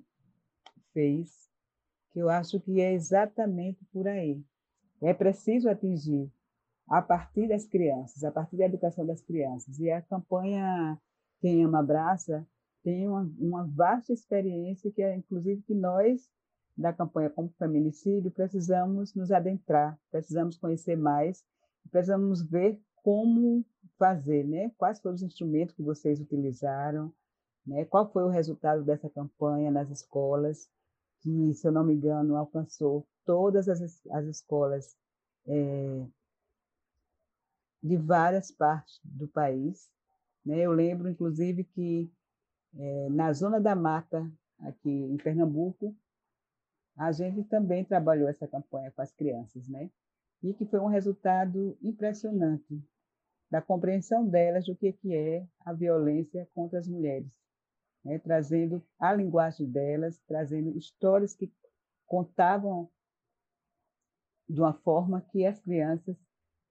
fez, 0.94 1.50
que 2.12 2.20
eu 2.20 2.30
acho 2.30 2.60
que 2.60 2.82
é 2.82 2.94
exatamente 2.94 3.84
por 3.92 4.08
aí. 4.08 4.44
É 5.02 5.14
preciso 5.14 5.70
atingir 5.70 6.32
a 6.90 7.02
partir 7.02 7.48
das 7.48 7.66
crianças, 7.66 8.24
a 8.24 8.32
partir 8.32 8.58
da 8.58 8.66
educação 8.66 9.06
das 9.06 9.22
crianças. 9.22 9.80
E 9.80 9.92
a 9.92 10.02
campanha 10.02 11.00
Quem 11.40 11.64
Ama 11.64 11.80
Abraça 11.80 12.48
tem 12.84 13.08
uma, 13.08 13.30
uma 13.38 13.68
vasta 13.68 14.14
experiência 14.14 14.92
que 14.92 15.02
é, 15.02 15.16
inclusive, 15.16 15.62
que 15.62 15.76
nós, 15.76 16.30
da 16.76 16.94
campanha 16.94 17.30
como 17.30 17.50
feminicídio, 17.60 18.32
precisamos 18.32 19.14
nos 19.14 19.32
adentrar, 19.32 20.00
precisamos 20.10 20.58
conhecer 20.58 20.96
mais 20.96 21.46
precisamos 21.88 22.42
ver 22.42 22.80
como 22.96 23.66
fazer, 23.98 24.46
né? 24.46 24.72
Quais 24.78 25.00
foram 25.00 25.16
os 25.16 25.24
instrumentos 25.24 25.76
que 25.76 25.82
vocês 25.82 26.20
utilizaram, 26.20 27.12
né? 27.68 27.86
Qual 27.86 28.10
foi 28.12 28.24
o 28.24 28.30
resultado 28.30 28.84
dessa 28.84 29.10
campanha 29.10 29.70
nas 29.70 29.90
escolas, 29.90 30.70
que, 31.22 31.54
se 31.54 31.68
eu 31.68 31.72
não 31.72 31.84
me 31.84 31.94
engano, 31.94 32.36
alcançou 32.38 33.06
todas 33.26 33.68
as, 33.68 33.82
as 34.08 34.26
escolas 34.26 34.96
é, 35.46 36.06
de 37.84 37.98
várias 37.98 38.52
partes 38.52 39.00
do 39.04 39.28
país. 39.28 39.90
Né? 40.46 40.60
Eu 40.60 40.72
lembro, 40.72 41.10
inclusive, 41.10 41.64
que 41.66 42.10
é, 42.78 43.10
na 43.10 43.34
zona 43.34 43.60
da 43.60 43.76
mata, 43.76 44.32
aqui 44.60 44.90
em 44.90 45.18
Pernambuco, 45.18 45.96
a 46.96 47.12
gente 47.12 47.44
também 47.44 47.84
trabalhou 47.84 48.28
essa 48.28 48.48
campanha 48.48 48.92
com 48.92 49.02
as 49.02 49.12
crianças, 49.12 49.68
né? 49.68 49.90
e 50.42 50.54
que 50.54 50.66
foi 50.66 50.80
um 50.80 50.88
resultado 50.88 51.78
impressionante 51.82 52.82
da 53.50 53.62
compreensão 53.62 54.28
delas 54.28 54.66
do 54.66 54.76
que, 54.76 54.92
que 54.94 55.16
é 55.16 55.46
a 55.62 55.74
violência 55.74 56.48
contra 56.54 56.80
as 56.80 56.88
mulheres, 56.88 57.32
né? 58.08 58.18
trazendo 58.20 58.82
a 58.98 59.14
linguagem 59.14 59.70
delas, 59.70 60.18
trazendo 60.26 60.76
histórias 60.78 61.36
que 61.36 61.52
contavam 62.06 62.90
de 64.50 64.62
uma 64.62 64.74
forma 64.74 65.22
que 65.30 65.46
as 65.46 65.60
crianças 65.60 66.16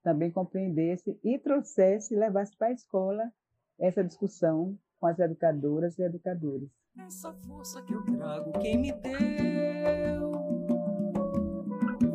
também 0.03 0.31
compreendessem 0.31 1.19
e 1.23 1.39
trouxessem, 1.39 2.19
levassem 2.19 2.57
para 2.57 2.69
a 2.69 2.73
escola 2.73 3.31
essa 3.79 4.03
discussão 4.03 4.79
com 4.99 5.07
as 5.07 5.19
educadoras 5.19 5.99
e 5.99 6.03
educadores. 6.03 6.71
Essa 6.99 7.35
força 7.35 7.83
que 7.83 7.93
eu 7.93 8.03
trago, 8.05 8.53
quem 8.61 8.79
me 8.79 8.93
deu 8.93 10.33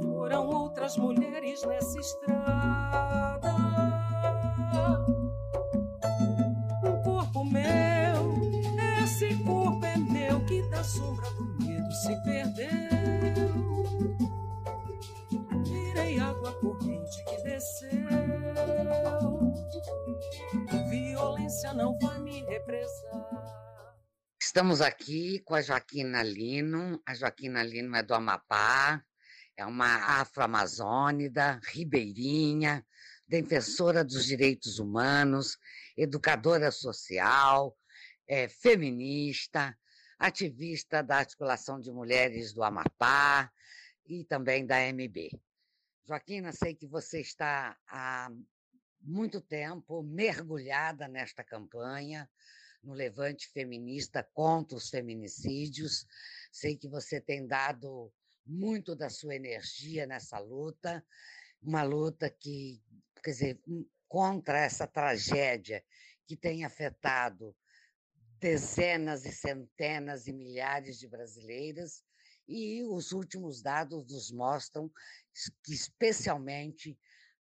foram 0.02 0.50
outras 0.50 0.98
mulheres 0.98 1.64
nessa 1.64 2.00
estrada. 2.00 3.11
Violência 20.90 21.74
não 21.74 21.98
vai 22.00 22.20
me. 22.20 22.42
Estamos 24.42 24.82
aqui 24.82 25.40
com 25.46 25.56
a 25.56 25.62
Joaquina 25.62 26.24
Lino. 26.24 27.02
A 27.06 27.14
Joaquina 27.14 27.64
Lino 27.64 27.96
é 27.96 28.04
do 28.04 28.14
Amapá, 28.14 29.02
é 29.56 29.66
uma 29.66 30.20
afro-amazônida, 30.20 31.60
ribeirinha, 31.64 32.86
defensora 33.28 34.04
dos 34.04 34.26
direitos 34.26 34.78
humanos, 34.80 35.58
educadora 35.96 36.70
social, 36.70 37.78
é, 38.28 38.50
feminista, 38.50 39.78
ativista 40.20 41.02
da 41.02 41.18
Articulação 41.18 41.80
de 41.80 41.92
Mulheres 41.92 42.54
do 42.54 42.62
Amapá 42.64 43.50
e 44.06 44.26
também 44.26 44.66
da 44.66 44.80
MB. 44.92 45.40
Joaquina, 46.08 46.52
sei 46.52 46.76
que 46.76 46.88
você 46.88 47.22
está 47.22 47.78
há 47.88 48.30
muito 49.00 49.40
tempo 49.42 50.04
mergulhada 50.04 51.08
nesta 51.08 51.44
campanha, 51.44 52.30
no 52.84 52.94
levante 52.94 53.48
feminista 53.50 54.24
contra 54.34 54.76
os 54.78 54.90
feminicídios. 54.90 56.06
Sei 56.52 56.76
que 56.76 56.90
você 56.90 57.22
tem 57.22 57.46
dado 57.46 58.12
muito 58.46 58.96
da 58.96 59.10
sua 59.10 59.36
energia 59.36 60.06
nessa 60.06 60.40
luta, 60.40 61.06
uma 61.62 61.84
luta 61.84 62.30
que, 62.30 62.82
quer 63.24 63.32
dizer, 63.32 63.62
hum, 63.68 63.88
contra 64.08 64.60
essa 64.60 64.88
tragédia 64.88 65.84
que 66.26 66.36
tem 66.36 66.66
afetado 66.66 67.56
dezenas 68.40 69.26
e 69.26 69.32
centenas 69.32 70.28
e 70.28 70.34
milhares 70.34 70.98
de 70.98 71.08
brasileiras, 71.08 72.04
e 72.48 72.84
os 72.84 73.12
últimos 73.12 73.62
dados 73.62 74.06
nos 74.12 74.32
mostram 74.32 74.90
que, 75.64 75.74
especialmente, 75.74 76.98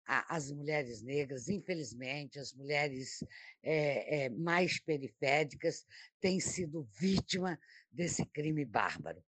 as 0.06 0.52
mulheres 0.52 1.02
negras, 1.02 1.50
infelizmente, 1.50 2.38
as 2.40 2.54
mulheres 2.54 3.24
é, 3.64 4.26
é, 4.26 4.30
mais 4.30 4.80
periféricas, 4.80 5.86
têm 6.22 6.40
sido 6.40 6.84
vítima 6.84 7.60
desse 7.92 8.26
crime 8.26 8.66
bárbaro. 8.66 9.24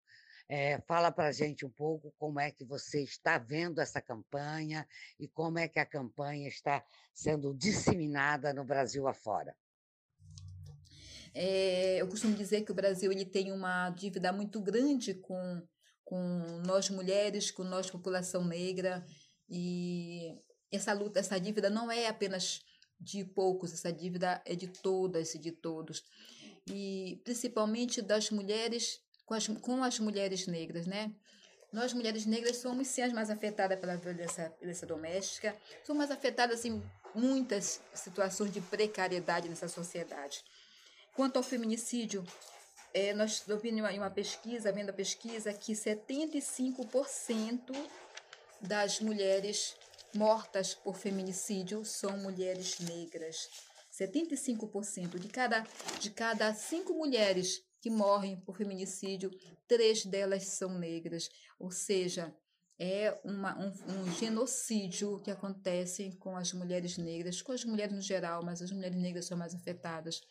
É, 0.49 0.79
fala 0.81 1.11
para 1.11 1.27
a 1.27 1.31
gente 1.31 1.65
um 1.65 1.69
pouco 1.69 2.13
como 2.17 2.39
é 2.39 2.51
que 2.51 2.63
você 2.63 3.01
está 3.01 3.37
vendo 3.37 3.81
essa 3.81 4.01
campanha 4.01 4.87
e 5.19 5.27
como 5.27 5.59
é 5.59 5.67
que 5.67 5.79
a 5.79 5.85
campanha 5.85 6.47
está 6.47 6.85
sendo 7.13 7.53
disseminada 7.53 8.53
no 8.53 8.63
Brasil 8.63 9.07
afora. 9.07 9.53
É, 11.33 12.01
eu 12.01 12.07
costumo 12.07 12.35
dizer 12.35 12.61
que 12.61 12.71
o 12.71 12.75
Brasil 12.75 13.11
ele 13.11 13.25
tem 13.25 13.51
uma 13.51 13.89
dívida 13.91 14.31
muito 14.31 14.61
grande 14.61 15.13
com, 15.15 15.61
com 16.03 16.61
nós 16.65 16.89
mulheres, 16.89 17.51
com 17.51 17.63
nós 17.63 17.89
população 17.89 18.45
negra 18.45 19.05
e 19.49 20.35
essa 20.71 20.93
luta, 20.93 21.19
essa 21.19 21.39
dívida 21.39 21.69
não 21.69 21.91
é 21.91 22.07
apenas 22.07 22.61
de 22.99 23.23
poucos, 23.23 23.73
essa 23.73 23.91
dívida 23.91 24.41
é 24.45 24.55
de 24.55 24.67
todas 24.67 25.35
e 25.35 25.39
de 25.39 25.51
todos 25.51 26.03
e 26.69 27.21
principalmente 27.23 28.01
das 28.01 28.29
mulheres 28.29 28.99
com 29.25 29.33
as, 29.33 29.47
com 29.47 29.83
as 29.83 29.99
mulheres 29.99 30.47
negras, 30.47 30.85
né? 30.85 31.13
Nós, 31.71 31.93
mulheres 31.93 32.25
negras, 32.25 32.57
somos 32.57 32.87
sim 32.87 33.01
as 33.01 33.11
mais 33.11 33.29
afetadas 33.29 33.79
pela 33.79 33.97
violência, 33.97 34.53
violência 34.57 34.87
doméstica, 34.87 35.55
somos 35.83 35.99
mais 35.99 36.11
afetadas 36.11 36.63
em 36.63 36.81
muitas 37.13 37.81
situações 37.93 38.51
de 38.53 38.61
precariedade 38.61 39.49
nessa 39.49 39.67
sociedade. 39.67 40.41
Quanto 41.17 41.35
ao 41.37 41.43
feminicídio, 41.43 42.23
é, 42.93 43.11
nós 43.11 43.43
ouvimos 43.49 43.89
em 43.89 43.97
uma 43.97 44.11
pesquisa, 44.11 44.71
vendo 44.71 44.91
a 44.91 44.93
pesquisa, 44.93 45.51
que 45.51 45.73
75% 45.73 47.75
das 48.61 48.99
mulheres 48.99 49.75
mortas 50.13 50.75
por 50.75 50.95
feminicídio 50.95 51.83
são 51.83 52.19
mulheres 52.19 52.77
negras. 52.81 53.49
75% 53.91 55.17
de 55.17 55.27
cada, 55.27 55.65
de 55.99 56.11
cada 56.11 56.53
cinco 56.53 56.93
mulheres 56.93 57.63
que 57.81 57.89
morrem 57.89 58.39
por 58.41 58.55
feminicídio, 58.55 59.31
três 59.67 60.05
delas 60.05 60.43
são 60.43 60.77
negras. 60.77 61.31
Ou 61.57 61.71
seja, 61.71 62.31
é 62.77 63.19
uma, 63.23 63.57
um, 63.57 63.73
um, 63.91 64.13
genocídio 64.13 65.19
que 65.21 65.31
acontece 65.31 66.15
com 66.19 66.37
as 66.37 66.53
mulheres 66.53 66.95
negras, 66.95 67.41
com 67.41 67.53
as 67.53 67.65
mulheres 67.65 67.95
no 67.95 68.01
geral, 68.01 68.45
mas 68.45 68.61
as 68.61 68.71
mulheres 68.71 69.01
negras 69.01 69.25
são 69.25 69.35
mais 69.35 69.55
afetadas. 69.55 70.21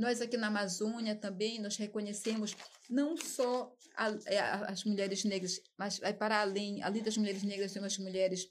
Nós 0.00 0.22
aqui 0.22 0.38
na 0.38 0.46
Amazônia 0.46 1.14
também 1.14 1.60
nós 1.60 1.76
reconhecemos 1.76 2.56
não 2.88 3.18
só 3.18 3.70
a, 3.94 4.08
é, 4.24 4.38
a, 4.38 4.64
as 4.70 4.82
mulheres 4.82 5.24
negras, 5.24 5.60
mas 5.76 6.00
para 6.18 6.40
além, 6.40 6.82
além 6.82 7.02
das 7.02 7.18
mulheres 7.18 7.42
negras, 7.42 7.70
temos 7.70 7.92
as 7.92 7.98
mulheres, 7.98 8.50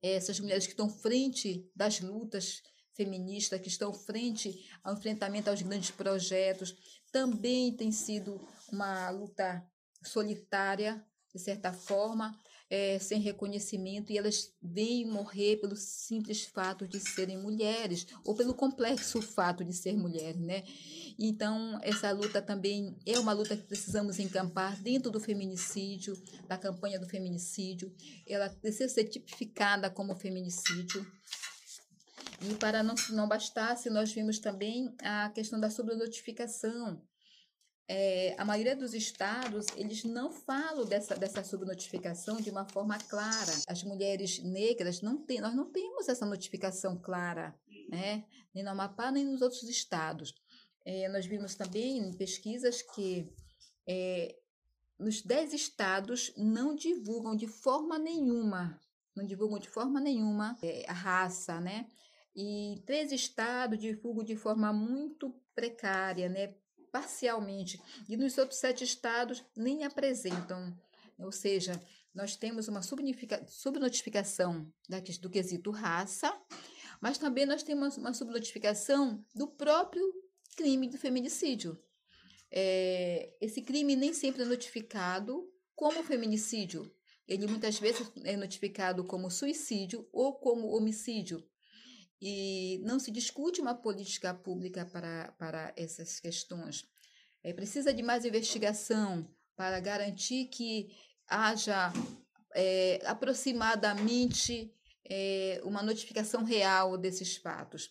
é, 0.00 0.12
essas 0.12 0.38
mulheres 0.38 0.66
que 0.66 0.72
estão 0.72 0.88
frente 0.88 1.68
das 1.74 1.98
lutas 2.00 2.62
feministas, 2.94 3.60
que 3.60 3.66
estão 3.66 3.92
frente 3.92 4.70
ao 4.84 4.94
enfrentamento 4.94 5.50
aos 5.50 5.62
grandes 5.62 5.90
projetos. 5.90 6.76
Também 7.10 7.74
tem 7.74 7.90
sido 7.90 8.40
uma 8.70 9.10
luta 9.10 9.68
solitária, 10.00 11.04
de 11.34 11.40
certa 11.40 11.72
forma, 11.72 12.38
é, 12.70 13.00
sem 13.00 13.20
reconhecimento 13.20 14.12
e 14.12 14.16
elas 14.16 14.54
vêm 14.62 15.04
morrer 15.04 15.56
pelo 15.56 15.74
simples 15.74 16.44
fato 16.44 16.86
de 16.86 17.00
serem 17.00 17.36
mulheres 17.36 18.06
ou 18.24 18.34
pelo 18.36 18.54
complexo 18.54 19.20
fato 19.20 19.64
de 19.64 19.72
ser 19.72 19.96
mulher, 19.96 20.36
né? 20.36 20.62
Então, 21.18 21.78
essa 21.82 22.12
luta 22.12 22.40
também 22.40 22.96
é 23.04 23.18
uma 23.18 23.32
luta 23.32 23.56
que 23.56 23.64
precisamos 23.64 24.20
encampar 24.20 24.80
dentro 24.80 25.10
do 25.10 25.18
feminicídio, 25.18 26.16
da 26.46 26.56
campanha 26.56 27.00
do 27.00 27.08
feminicídio. 27.08 27.92
Ela 28.26 28.48
precisa 28.48 28.88
ser 28.88 29.04
tipificada 29.04 29.90
como 29.90 30.14
feminicídio. 30.14 31.04
E 32.48 32.54
para 32.54 32.82
não, 32.82 32.94
não 33.10 33.28
bastasse, 33.28 33.90
nós 33.90 34.12
vimos 34.12 34.38
também 34.38 34.94
a 35.02 35.28
questão 35.30 35.58
da 35.58 35.68
sobrenotificação 35.68 37.02
é, 37.92 38.36
a 38.38 38.44
maioria 38.44 38.76
dos 38.76 38.94
estados, 38.94 39.66
eles 39.74 40.04
não 40.04 40.30
falam 40.30 40.84
dessa, 40.84 41.16
dessa 41.16 41.42
subnotificação 41.42 42.36
de 42.36 42.48
uma 42.48 42.64
forma 42.64 42.96
clara. 42.96 43.52
As 43.66 43.82
mulheres 43.82 44.38
negras, 44.44 45.02
não 45.02 45.16
tem, 45.16 45.40
nós 45.40 45.52
não 45.56 45.68
temos 45.68 46.08
essa 46.08 46.24
notificação 46.24 46.96
clara, 46.96 47.52
né? 47.88 48.24
nem 48.54 48.62
no 48.62 48.70
Amapá, 48.70 49.10
nem 49.10 49.24
nos 49.24 49.42
outros 49.42 49.64
estados. 49.64 50.32
É, 50.84 51.08
nós 51.08 51.26
vimos 51.26 51.56
também 51.56 51.98
em 51.98 52.12
pesquisas 52.12 52.80
que 52.80 53.28
é, 53.88 54.36
nos 54.96 55.20
10 55.20 55.52
estados 55.52 56.32
não 56.36 56.76
divulgam 56.76 57.34
de 57.34 57.48
forma 57.48 57.98
nenhuma, 57.98 58.80
não 59.16 59.26
divulgam 59.26 59.58
de 59.58 59.68
forma 59.68 59.98
nenhuma 59.98 60.56
é, 60.62 60.84
a 60.88 60.92
raça, 60.92 61.60
né? 61.60 61.88
E 62.36 62.80
três 62.86 63.10
estados 63.10 63.80
divulgam 63.80 64.22
de 64.22 64.36
forma 64.36 64.72
muito 64.72 65.34
precária, 65.56 66.28
né? 66.28 66.54
Parcialmente, 66.90 67.80
e 68.08 68.16
nos 68.16 68.36
outros 68.38 68.58
sete 68.58 68.84
estados 68.84 69.44
nem 69.56 69.84
apresentam. 69.84 70.76
Ou 71.18 71.32
seja, 71.32 71.80
nós 72.14 72.36
temos 72.36 72.68
uma 72.68 72.82
subnotificação 72.82 74.72
do 75.20 75.30
quesito 75.30 75.70
raça, 75.70 76.36
mas 77.00 77.18
também 77.18 77.46
nós 77.46 77.62
temos 77.62 77.96
uma 77.96 78.12
subnotificação 78.12 79.24
do 79.34 79.48
próprio 79.48 80.02
crime 80.56 80.88
do 80.88 80.98
feminicídio. 80.98 81.78
É, 82.50 83.32
esse 83.40 83.62
crime 83.62 83.94
nem 83.94 84.12
sempre 84.12 84.42
é 84.42 84.44
notificado 84.44 85.48
como 85.74 86.02
feminicídio. 86.02 86.92
Ele 87.26 87.46
muitas 87.46 87.78
vezes 87.78 88.10
é 88.24 88.36
notificado 88.36 89.04
como 89.04 89.30
suicídio 89.30 90.08
ou 90.12 90.34
como 90.34 90.74
homicídio 90.76 91.48
e 92.20 92.80
não 92.84 92.98
se 92.98 93.10
discute 93.10 93.60
uma 93.60 93.74
política 93.74 94.34
pública 94.34 94.84
para, 94.84 95.32
para 95.32 95.72
essas 95.76 96.20
questões. 96.20 96.84
É, 97.42 97.52
precisa 97.52 97.92
de 97.94 98.02
mais 98.02 98.24
investigação 98.24 99.26
para 99.56 99.80
garantir 99.80 100.46
que 100.46 100.90
haja 101.26 101.92
é, 102.54 103.00
aproximadamente 103.06 104.74
é, 105.08 105.60
uma 105.64 105.82
notificação 105.82 106.44
real 106.44 106.98
desses 106.98 107.36
fatos. 107.36 107.90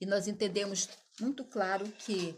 E 0.00 0.06
nós 0.06 0.28
entendemos 0.28 0.88
muito 1.20 1.44
claro 1.44 1.90
que 1.92 2.36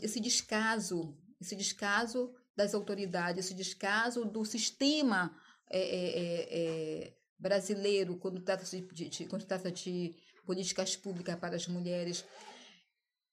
esse 0.00 0.20
descaso, 0.20 1.16
esse 1.40 1.54
descaso 1.54 2.34
das 2.56 2.74
autoridades, 2.74 3.46
esse 3.46 3.54
descaso 3.54 4.24
do 4.24 4.44
sistema 4.44 5.36
é, 5.70 5.80
é, 5.80 6.48
é, 6.50 7.16
brasileiro, 7.42 8.16
quando 8.16 8.40
trata-se 8.40 8.80
de, 8.80 9.08
de, 9.08 9.26
quando 9.26 9.44
trata 9.44 9.70
de 9.70 10.14
políticas 10.46 10.96
públicas 10.96 11.36
para 11.36 11.56
as 11.56 11.66
mulheres, 11.66 12.24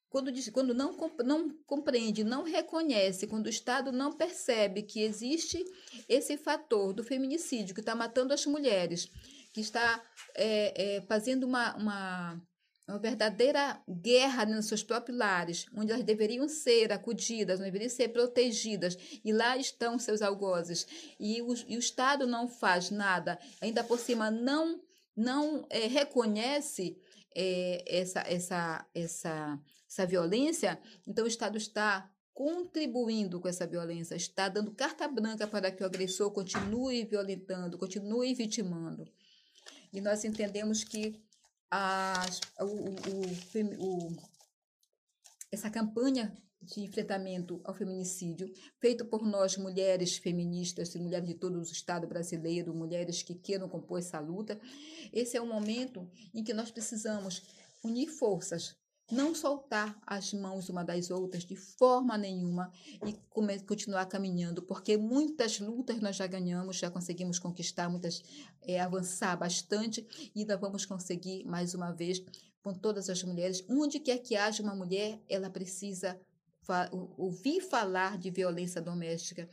quando, 0.09 0.31
diz, 0.31 0.49
quando 0.49 0.73
não, 0.73 0.97
não 1.23 1.49
compreende, 1.67 2.23
não 2.23 2.43
reconhece, 2.43 3.27
quando 3.27 3.45
o 3.45 3.49
Estado 3.49 3.91
não 3.91 4.11
percebe 4.11 4.81
que 4.81 5.01
existe 5.01 5.63
esse 6.07 6.35
fator 6.35 6.93
do 6.93 7.03
feminicídio 7.03 7.75
que 7.75 7.81
está 7.81 7.93
matando 7.93 8.33
as 8.33 8.45
mulheres, 8.47 9.07
que 9.53 9.61
está 9.61 10.03
é, 10.35 10.97
é, 10.97 11.01
fazendo 11.01 11.45
uma, 11.45 11.75
uma, 11.75 12.41
uma 12.89 12.99
verdadeira 12.99 13.81
guerra 13.87 14.45
nos 14.45 14.65
seus 14.67 14.83
próprios 14.83 15.17
lares, 15.17 15.67
onde 15.75 15.91
elas 15.91 16.03
deveriam 16.03 16.47
ser 16.49 16.91
acudidas, 16.91 17.59
deveriam 17.59 17.89
ser 17.89 18.09
protegidas, 18.09 18.97
e 19.23 19.31
lá 19.31 19.57
estão 19.57 19.99
seus 19.99 20.21
algozes, 20.21 20.87
e 21.19 21.41
o, 21.41 21.53
e 21.67 21.77
o 21.77 21.79
Estado 21.79 22.25
não 22.25 22.47
faz 22.47 22.89
nada, 22.89 23.39
ainda 23.61 23.83
por 23.83 23.99
cima 23.99 24.31
não, 24.31 24.81
não 25.15 25.65
é, 25.69 25.87
reconhece 25.87 26.97
é, 27.35 27.83
essa, 27.87 28.21
essa, 28.21 28.85
essa, 28.93 29.59
essa 29.87 30.05
violência, 30.05 30.79
então 31.07 31.25
o 31.25 31.27
Estado 31.27 31.57
está 31.57 32.09
contribuindo 32.33 33.39
com 33.39 33.49
essa 33.49 33.67
violência, 33.67 34.15
está 34.15 34.47
dando 34.47 34.71
carta 34.71 35.07
branca 35.07 35.45
para 35.45 35.71
que 35.71 35.83
o 35.83 35.85
agressor 35.85 36.31
continue 36.31 37.03
violentando, 37.03 37.77
continue 37.77 38.33
vitimando. 38.33 39.05
E 39.91 39.99
nós 39.99 40.23
entendemos 40.23 40.83
que 40.83 41.19
o, 42.59 42.65
o, 42.65 44.07
o, 44.07 44.17
essa 45.51 45.69
campanha 45.69 46.35
de 46.61 46.81
enfrentamento 46.81 47.61
ao 47.63 47.73
feminicídio, 47.73 48.51
feito 48.79 49.05
por 49.05 49.25
nós, 49.25 49.55
mulheres 49.55 50.17
feministas 50.17 50.93
mulheres 50.99 51.27
de 51.27 51.35
todo 51.35 51.57
o 51.57 51.61
Estado 51.61 52.05
brasileiro, 52.05 52.73
mulheres 52.73 53.23
que 53.23 53.33
queiram 53.33 53.69
compor 53.69 53.99
essa 53.99 54.19
luta, 54.19 54.59
esse 55.13 55.37
é 55.37 55.41
o 55.41 55.47
momento 55.47 56.09
em 56.33 56.43
que 56.43 56.53
nós 56.53 56.69
precisamos 56.69 57.41
unir 57.83 58.07
forças, 58.09 58.75
não 59.11 59.33
soltar 59.33 59.99
as 60.05 60.33
mãos 60.33 60.69
uma 60.69 60.83
das 60.83 61.09
outras 61.09 61.43
de 61.43 61.55
forma 61.55 62.17
nenhuma 62.17 62.71
e 63.05 63.13
continuar 63.63 64.05
caminhando, 64.05 64.61
porque 64.61 64.97
muitas 64.97 65.59
lutas 65.59 65.99
nós 65.99 66.15
já 66.15 66.27
ganhamos, 66.27 66.77
já 66.77 66.91
conseguimos 66.91 67.39
conquistar, 67.39 67.89
muitas 67.89 68.21
é, 68.61 68.79
avançar 68.79 69.35
bastante 69.37 70.05
e 70.35 70.45
nós 70.45 70.59
vamos 70.59 70.85
conseguir 70.85 71.43
mais 71.45 71.73
uma 71.73 71.91
vez 71.91 72.23
com 72.61 72.73
todas 72.73 73.09
as 73.09 73.23
mulheres. 73.23 73.65
Onde 73.69 73.99
quer 73.99 74.19
que 74.19 74.35
haja 74.35 74.61
uma 74.61 74.75
mulher, 74.75 75.19
ela 75.27 75.49
precisa 75.49 76.19
fa 76.61 76.89
ouvir 77.17 77.61
falar 77.61 78.17
de 78.17 78.29
violência 78.29 78.81
doméstica, 78.81 79.49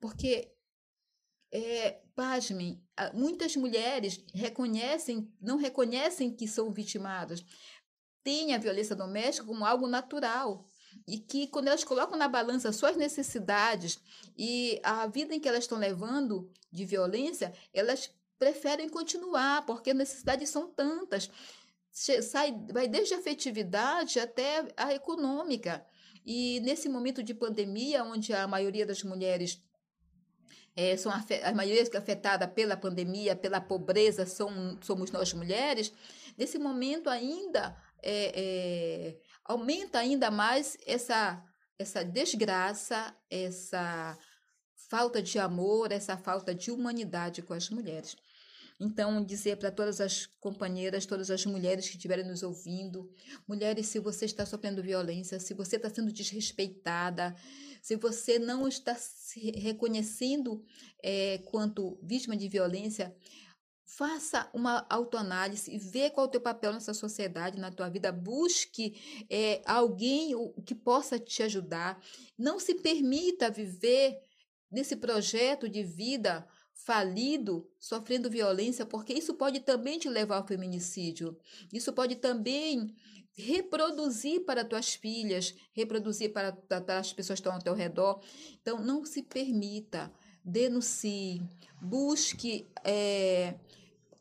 porque 0.00 0.52
é, 1.50 2.00
pasmem, 2.14 2.82
muitas 3.12 3.56
mulheres 3.56 4.24
reconhecem, 4.32 5.30
não 5.40 5.56
reconhecem 5.58 6.34
que 6.34 6.48
são 6.48 6.70
vitimadas, 6.72 7.44
têm 8.22 8.54
a 8.54 8.58
violência 8.58 8.96
doméstica 8.96 9.46
como 9.46 9.64
algo 9.64 9.86
natural 9.86 10.66
e 11.06 11.18
que 11.18 11.46
quando 11.48 11.68
elas 11.68 11.84
colocam 11.84 12.16
na 12.16 12.28
balança 12.28 12.72
suas 12.72 12.96
necessidades 12.96 13.98
e 14.36 14.80
a 14.82 15.06
vida 15.06 15.34
em 15.34 15.40
que 15.40 15.48
elas 15.48 15.64
estão 15.64 15.78
levando 15.78 16.50
de 16.70 16.84
violência, 16.84 17.52
elas 17.72 18.10
preferem 18.38 18.88
continuar, 18.88 19.64
porque 19.66 19.90
as 19.90 19.96
necessidades 19.96 20.48
são 20.48 20.68
tantas. 20.68 21.30
Sai, 21.90 22.52
vai 22.72 22.88
desde 22.88 23.14
a 23.14 23.18
afetividade 23.18 24.18
até 24.18 24.66
a 24.76 24.94
econômica. 24.94 25.84
E 26.24 26.60
nesse 26.60 26.88
momento 26.88 27.22
de 27.22 27.34
pandemia, 27.34 28.04
onde 28.04 28.32
a 28.32 28.46
maioria 28.46 28.86
das 28.86 29.02
mulheres 29.02 29.62
é, 30.74 30.96
são 30.96 31.12
a 31.12 31.52
maioria 31.52 31.82
é 31.82 31.96
afetada 31.96 32.48
pela 32.48 32.76
pandemia, 32.76 33.36
pela 33.36 33.60
pobreza, 33.60 34.24
são, 34.24 34.78
somos 34.80 35.10
nós 35.10 35.32
mulheres, 35.34 35.92
nesse 36.36 36.58
momento 36.58 37.10
ainda 37.10 37.76
é, 38.02 38.32
é, 38.34 39.16
aumenta 39.44 39.98
ainda 39.98 40.30
mais 40.30 40.76
essa, 40.86 41.42
essa 41.78 42.04
desgraça, 42.04 43.16
essa 43.30 44.18
falta 44.90 45.22
de 45.22 45.38
amor, 45.38 45.92
essa 45.92 46.16
falta 46.16 46.54
de 46.54 46.70
humanidade 46.70 47.42
com 47.42 47.54
as 47.54 47.70
mulheres. 47.70 48.16
Então, 48.80 49.24
dizer 49.24 49.58
para 49.58 49.70
todas 49.70 50.00
as 50.00 50.26
companheiras, 50.40 51.06
todas 51.06 51.30
as 51.30 51.46
mulheres 51.46 51.88
que 51.88 51.96
estiverem 51.96 52.26
nos 52.26 52.42
ouvindo, 52.42 53.08
mulheres, 53.46 53.86
se 53.86 54.00
você 54.00 54.24
está 54.24 54.44
sofrendo 54.44 54.82
violência, 54.82 55.38
se 55.38 55.54
você 55.54 55.76
está 55.76 55.88
sendo 55.88 56.12
desrespeitada, 56.12 57.34
se 57.80 57.94
você 57.96 58.40
não 58.40 58.66
está 58.66 58.94
se 58.96 59.52
reconhecendo 59.52 60.64
é, 61.02 61.38
quanto 61.44 61.98
vítima 62.02 62.36
de 62.36 62.48
violência, 62.48 63.14
faça 63.96 64.48
uma 64.54 64.86
autoanálise 64.88 65.70
e 65.70 65.78
vê 65.78 66.08
qual 66.08 66.26
é 66.26 66.28
o 66.28 66.30
teu 66.30 66.40
papel 66.40 66.72
nessa 66.72 66.94
sociedade, 66.94 67.60
na 67.60 67.70
tua 67.70 67.88
vida. 67.88 68.10
Busque 68.10 69.24
é, 69.28 69.60
alguém 69.66 70.32
que 70.64 70.74
possa 70.74 71.18
te 71.18 71.42
ajudar. 71.42 72.02
Não 72.38 72.58
se 72.58 72.74
permita 72.76 73.50
viver 73.50 74.18
nesse 74.70 74.96
projeto 74.96 75.68
de 75.68 75.82
vida 75.82 76.46
falido, 76.72 77.70
sofrendo 77.78 78.30
violência, 78.30 78.86
porque 78.86 79.12
isso 79.12 79.34
pode 79.34 79.60
também 79.60 79.98
te 79.98 80.08
levar 80.08 80.38
ao 80.38 80.46
feminicídio. 80.46 81.36
Isso 81.72 81.92
pode 81.92 82.16
também 82.16 82.94
reproduzir 83.34 84.44
para 84.44 84.64
tuas 84.64 84.94
filhas, 84.94 85.54
reproduzir 85.72 86.32
para, 86.32 86.52
para 86.52 86.98
as 86.98 87.12
pessoas 87.12 87.38
que 87.38 87.42
estão 87.42 87.52
ao 87.52 87.62
teu 87.62 87.74
redor. 87.74 88.22
Então, 88.60 88.78
não 88.82 89.04
se 89.04 89.22
permita, 89.22 90.12
denuncie, 90.44 91.42
busque 91.80 92.66
é, 92.84 93.54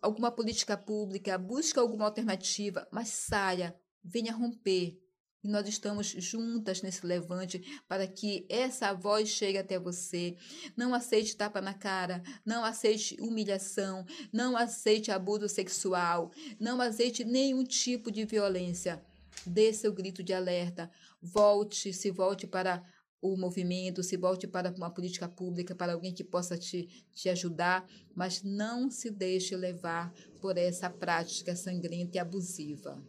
alguma 0.02 0.32
política 0.32 0.76
pública, 0.76 1.38
busque 1.38 1.78
alguma 1.78 2.06
alternativa, 2.06 2.88
mas 2.92 3.10
saia, 3.10 3.76
venha 4.04 4.34
romper. 4.34 5.00
E 5.44 5.48
nós 5.48 5.68
estamos 5.68 6.08
juntas 6.08 6.84
nesse 6.84 7.06
levante 7.06 7.82
para 7.88 8.06
que 8.06 8.46
essa 8.48 8.94
voz 8.94 9.28
chegue 9.28 9.58
até 9.58 9.80
você. 9.80 10.38
Não 10.78 10.94
aceite 10.94 11.36
tapa 11.36 11.60
na 11.60 11.74
cara, 11.74 12.22
não 12.46 12.64
aceite 12.64 13.18
humilhação, 13.20 14.06
não 14.32 14.56
aceite 14.56 15.12
abuso 15.12 15.50
sexual, 15.50 16.32
não 16.60 16.80
aceite 16.80 17.24
nenhum 17.24 17.64
tipo 17.64 18.12
de 18.12 18.24
violência. 18.24 19.04
Dê 19.44 19.74
seu 19.74 19.92
grito 19.92 20.22
de 20.22 20.32
alerta. 20.32 20.92
Volte, 21.20 21.92
se 21.92 22.12
volte 22.12 22.46
para 22.46 22.84
o 23.22 23.38
movimento, 23.38 24.02
se 24.02 24.18
volte 24.18 24.48
para 24.48 24.72
uma 24.72 24.90
política 24.90 25.30
pública, 25.30 25.76
para 25.76 25.94
alguém 25.94 26.14
que 26.14 26.24
possa 26.24 26.58
te, 26.58 26.88
te 27.14 27.30
ajudar, 27.30 27.86
mas 28.16 28.42
não 28.42 28.90
se 28.90 29.12
deixe 29.12 29.56
levar 29.56 30.12
por 30.42 30.58
essa 30.58 30.90
prática 30.90 31.56
sangrenta 31.56 32.18
e 32.18 32.20
abusiva. 32.20 33.02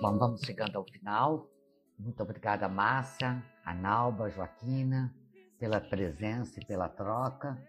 Bom, 0.00 0.18
vamos 0.18 0.42
chegando 0.42 0.76
ao 0.76 0.84
final. 0.84 1.55
Muito 2.06 2.22
obrigada, 2.22 2.68
Márcia, 2.68 3.42
a 3.64 3.74
Nalba, 3.74 4.30
Joaquina, 4.30 5.12
pela 5.58 5.80
presença 5.80 6.60
e 6.60 6.64
pela 6.64 6.88
troca. 6.88 7.60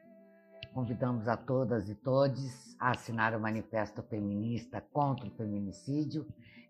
Convidamos 0.76 1.28
a 1.28 1.36
todas 1.36 1.90
e 1.90 1.96
todos 1.96 2.76
a 2.80 2.92
assinar 2.92 3.36
o 3.36 3.40
Manifesto 3.40 4.04
Feminista 4.04 4.80
contra 4.94 5.28
o 5.28 5.32
Feminicídio, 5.32 6.24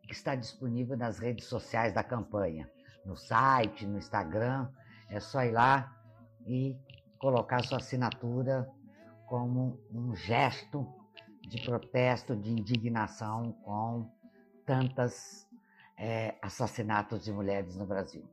que 0.03 0.13
está 0.13 0.33
disponível 0.33 0.95
nas 0.95 1.19
redes 1.19 1.43
sociais 1.43 1.93
da 1.93 2.01
campanha, 2.05 2.71
no 3.05 3.17
site, 3.17 3.85
no 3.85 3.97
Instagram. 3.97 4.69
É 5.09 5.19
só 5.19 5.43
ir 5.43 5.51
lá 5.51 5.93
e 6.45 6.73
colocar 7.19 7.61
sua 7.65 7.79
assinatura 7.79 8.65
como 9.25 9.77
um 9.91 10.15
gesto 10.15 10.87
de 11.41 11.61
protesto, 11.65 12.33
de 12.33 12.49
indignação 12.49 13.51
com 13.61 14.09
tantas 14.65 15.45
é, 15.97 16.35
assassinatos 16.41 17.25
de 17.25 17.31
mulheres 17.31 17.75
no 17.75 17.85
Brasil. 17.85 18.23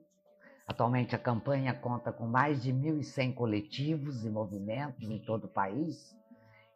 Atualmente, 0.66 1.14
a 1.14 1.18
campanha 1.18 1.74
conta 1.74 2.12
com 2.12 2.26
mais 2.26 2.62
de 2.62 2.72
1.100 2.72 3.34
coletivos 3.34 4.24
e 4.24 4.30
movimentos 4.30 5.08
em 5.08 5.18
todo 5.18 5.44
o 5.44 5.48
país 5.48 6.16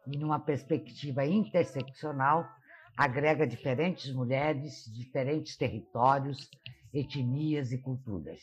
e, 0.05 0.17
numa 0.17 0.39
perspectiva 0.39 1.25
interseccional, 1.25 2.47
agrega 2.97 3.47
diferentes 3.47 4.13
mulheres 4.13 4.85
de 4.85 4.93
diferentes 5.03 5.55
territórios, 5.55 6.49
etnias 6.93 7.71
e 7.71 7.77
culturas, 7.77 8.39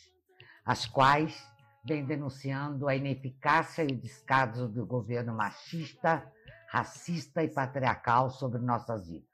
as 0.65 0.87
quais 0.87 1.47
vêm 1.85 2.05
denunciando 2.05 2.89
a 2.89 2.97
ineficácia 2.97 3.83
e 3.83 3.93
o 3.93 4.01
descaso 4.01 4.69
do 4.69 4.85
governo 4.85 5.35
machista, 5.35 6.27
racista 6.69 7.45
e 7.45 7.49
patriarcal 7.49 8.31
sobre 8.31 8.61
nossas 8.61 9.09
vidas. 9.09 9.29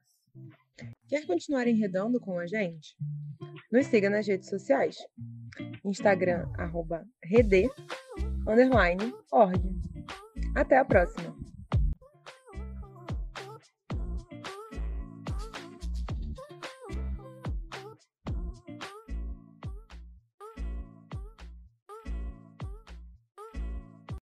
Quer 1.09 1.27
continuar 1.27 1.66
enredando 1.66 2.21
com 2.21 2.38
a 2.38 2.47
gente? 2.47 2.97
Nos 3.71 3.87
siga 3.87 4.09
nas 4.09 4.27
redes 4.27 4.49
sociais. 4.49 4.97
Instagram, 5.85 6.49
arroba 6.59 7.05
rede, 7.25 7.68
underline, 8.47 9.14
org. 9.31 9.61
Até 10.55 10.79
a 10.79 10.85
próxima! 10.85 11.41